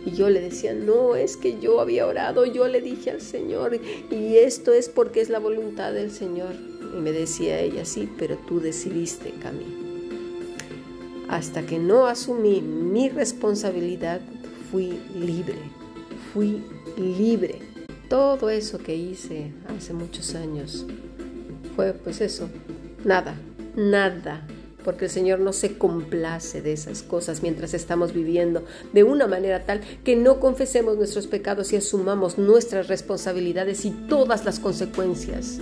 Y 0.06 0.12
yo 0.12 0.28
le 0.28 0.40
decía, 0.40 0.74
no, 0.74 1.16
es 1.16 1.36
que 1.36 1.58
yo 1.60 1.80
había 1.80 2.06
orado, 2.06 2.44
yo 2.44 2.68
le 2.68 2.80
dije 2.80 3.10
al 3.10 3.20
Señor, 3.20 3.80
y 4.10 4.36
esto 4.36 4.72
es 4.72 4.88
porque 4.88 5.20
es 5.20 5.30
la 5.30 5.38
voluntad 5.38 5.92
del 5.92 6.10
Señor. 6.10 6.54
Y 6.96 7.00
me 7.00 7.12
decía 7.12 7.60
ella, 7.60 7.84
sí, 7.84 8.08
pero 8.18 8.36
tú 8.36 8.60
decidiste, 8.60 9.32
Cami. 9.42 9.64
Hasta 11.28 11.64
que 11.64 11.78
no 11.78 12.06
asumí 12.06 12.60
mi 12.60 13.08
responsabilidad, 13.08 14.20
fui 14.70 15.00
libre, 15.14 15.58
fui 16.32 16.62
libre 16.96 17.60
todo 18.08 18.50
eso 18.50 18.78
que 18.78 18.94
hice 18.94 19.52
hace 19.66 19.92
muchos 19.92 20.34
años 20.34 20.86
fue 21.74 21.92
pues 21.92 22.20
eso, 22.20 22.48
nada, 23.04 23.34
nada, 23.74 24.46
porque 24.84 25.06
el 25.06 25.10
Señor 25.10 25.40
no 25.40 25.52
se 25.52 25.78
complace 25.78 26.62
de 26.62 26.72
esas 26.72 27.02
cosas 27.02 27.42
mientras 27.42 27.74
estamos 27.74 28.12
viviendo 28.12 28.64
de 28.92 29.02
una 29.02 29.26
manera 29.26 29.64
tal 29.64 29.80
que 30.04 30.14
no 30.14 30.40
confesemos 30.40 30.96
nuestros 30.96 31.26
pecados 31.26 31.72
y 31.72 31.76
asumamos 31.76 32.38
nuestras 32.38 32.88
responsabilidades 32.88 33.84
y 33.84 33.90
todas 33.90 34.44
las 34.44 34.60
consecuencias. 34.60 35.58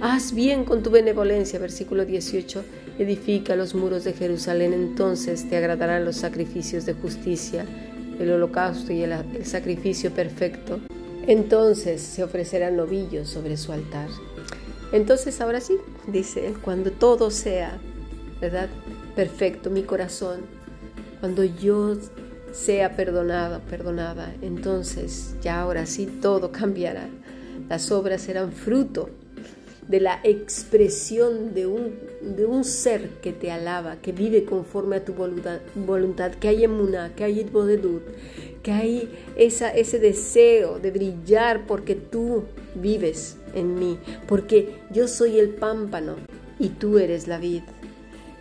Haz 0.00 0.32
bien 0.32 0.64
con 0.64 0.82
tu 0.82 0.90
benevolencia, 0.90 1.58
versículo 1.58 2.04
18, 2.04 2.64
edifica 2.98 3.56
los 3.56 3.74
muros 3.74 4.04
de 4.04 4.12
Jerusalén, 4.12 4.72
entonces 4.72 5.48
te 5.48 5.56
agradarán 5.56 6.04
los 6.04 6.16
sacrificios 6.16 6.86
de 6.86 6.94
justicia, 6.94 7.66
el 8.18 8.30
holocausto 8.30 8.92
y 8.92 9.02
el, 9.02 9.12
el 9.12 9.44
sacrificio 9.44 10.10
perfecto 10.12 10.80
entonces 11.26 12.00
se 12.00 12.24
ofrecerán 12.24 12.76
novillos 12.76 13.28
sobre 13.28 13.56
su 13.56 13.72
altar. 13.72 14.08
Entonces 14.92 15.40
ahora 15.40 15.60
sí, 15.60 15.76
dice 16.06 16.46
él, 16.46 16.58
cuando 16.60 16.90
todo 16.90 17.30
sea, 17.30 17.78
¿verdad? 18.42 18.68
Perfecto, 19.14 19.70
mi 19.70 19.84
corazón, 19.84 20.40
cuando 21.20 21.44
yo 21.44 21.96
sea 22.50 22.96
perdonada, 22.96 23.60
perdonada, 23.60 24.34
entonces 24.42 25.36
ya 25.40 25.60
ahora 25.60 25.86
sí 25.86 26.06
todo 26.20 26.50
cambiará. 26.50 27.08
Las 27.68 27.92
obras 27.92 28.22
serán 28.22 28.50
fruto 28.50 29.10
de 29.86 30.00
la 30.00 30.18
expresión 30.24 31.54
de 31.54 31.66
un, 31.66 31.94
de 32.20 32.44
un 32.44 32.64
ser 32.64 33.10
que 33.20 33.32
te 33.32 33.52
alaba, 33.52 33.96
que 34.02 34.10
vive 34.10 34.44
conforme 34.44 34.96
a 34.96 35.04
tu 35.04 35.12
voluntad, 35.14 35.60
voluntad 35.76 36.32
que 36.32 36.48
hay 36.48 36.64
emuna, 36.64 37.12
que 37.14 37.22
hay 37.22 37.40
idbodedut, 37.40 38.02
que 38.64 38.72
hay 38.72 39.08
esa, 39.36 39.70
ese 39.70 40.00
deseo 40.00 40.80
de 40.80 40.90
brillar 40.90 41.64
porque 41.68 41.94
tú 41.94 42.42
vives 42.74 43.36
en 43.54 43.76
mí, 43.76 43.98
porque 44.26 44.80
yo 44.90 45.06
soy 45.06 45.38
el 45.38 45.50
pámpano 45.50 46.16
y 46.58 46.70
tú 46.70 46.98
eres 46.98 47.28
la 47.28 47.38
vid. 47.38 47.62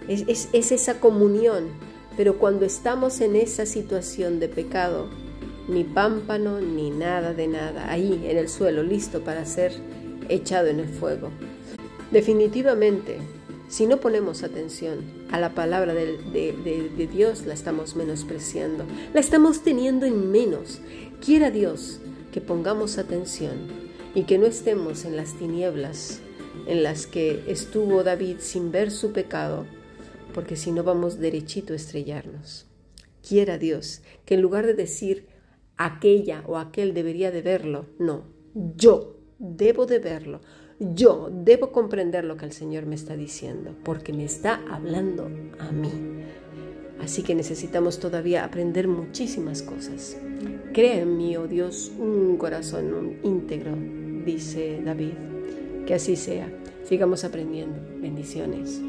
Es, 0.08 0.24
es, 0.28 0.50
es 0.54 0.72
esa 0.72 1.00
comunión, 1.00 1.70
pero 2.18 2.38
cuando 2.38 2.66
estamos 2.66 3.22
en 3.22 3.36
esa 3.36 3.66
situación 3.66 4.40
de 4.40 4.50
pecado, 4.50 5.10
ni 5.68 5.84
pámpano 5.84 6.60
ni 6.60 6.90
nada 6.90 7.34
de 7.34 7.48
nada, 7.48 7.92
ahí 7.92 8.26
en 8.28 8.38
el 8.38 8.50
suelo, 8.50 8.84
listo 8.84 9.22
para 9.22 9.46
ser 9.46 9.72
echado 10.30 10.68
en 10.68 10.80
el 10.80 10.90
fuego. 10.90 11.30
Definitivamente, 12.12 13.20
si 13.70 13.88
no 13.88 14.02
ponemos 14.02 14.44
atención 14.44 15.00
a 15.32 15.40
la 15.40 15.54
palabra 15.54 15.94
de, 15.94 17.10
Dios, 17.12 17.46
la 17.46 17.54
estamos 17.54 17.96
menospreciando, 17.96 18.86
la 19.14 19.22
estamos 19.22 19.64
teniendo 19.64 20.06
en 20.06 20.30
menos. 20.30 20.82
Quiera 21.24 21.52
Dios 21.52 22.02
que 22.34 22.42
pongamos 22.42 22.98
atención 22.98 23.68
y 24.14 24.24
que 24.24 24.38
no 24.38 24.46
estemos 24.46 25.06
en 25.06 25.16
las 25.16 25.36
tinieblas 25.36 26.20
en 26.68 26.84
las 26.84 27.08
que 27.08 27.46
estuvo 27.48 28.04
David 28.04 28.38
sin 28.40 28.72
ver 28.72 28.92
su 28.92 29.14
pecado, 29.14 29.66
porque 30.32 30.56
si 30.56 30.72
no 30.72 30.84
vamos 30.84 31.20
derechito 31.20 31.74
a 31.74 31.76
estrellarnos. 31.76 32.68
Quiera 33.28 33.58
Dios 33.58 34.02
que 34.26 34.36
en 34.36 34.42
lugar 34.42 34.66
de 34.66 34.74
decir 34.74 35.28
aquella 35.78 36.44
o 36.48 36.58
aquel 36.58 36.94
debería 36.94 37.32
de 37.32 37.42
verlo, 37.42 37.86
no, 38.00 38.24
yo 38.76 39.18
debo 39.40 39.86
de 39.86 40.00
verlo. 40.00 40.42
yo 40.80 41.30
debo 41.32 41.72
comprender 41.72 42.24
lo 42.26 42.38
que 42.38 42.46
el 42.46 42.52
Señor 42.52 42.88
me 42.88 42.96
está 42.96 43.16
diciendo, 43.16 43.76
porque 43.84 44.14
me 44.14 44.26
está 44.26 44.62
hablando 44.68 45.30
a 45.60 45.72
mí. 45.72 45.92
Así 47.00 47.22
que 47.24 47.36
necesitamos 47.36 48.00
todavía 48.00 48.44
aprender 48.44 48.88
muchísimas 48.88 49.62
cosas. 49.62 50.18
Crea 50.74 51.02
en 51.02 51.18
mí, 51.18 51.38
oh 51.38 51.48
Dios, 51.48 51.92
un 52.00 52.38
corazón 52.38 53.18
íntegro, 53.24 53.76
dice 54.26 54.82
David. 54.84 55.14
Que 55.86 55.96
así 55.96 56.16
sea. 56.16 56.48
Sigamos 56.84 57.24
aprendiendo. 57.24 57.80
Bendiciones. 58.00 58.82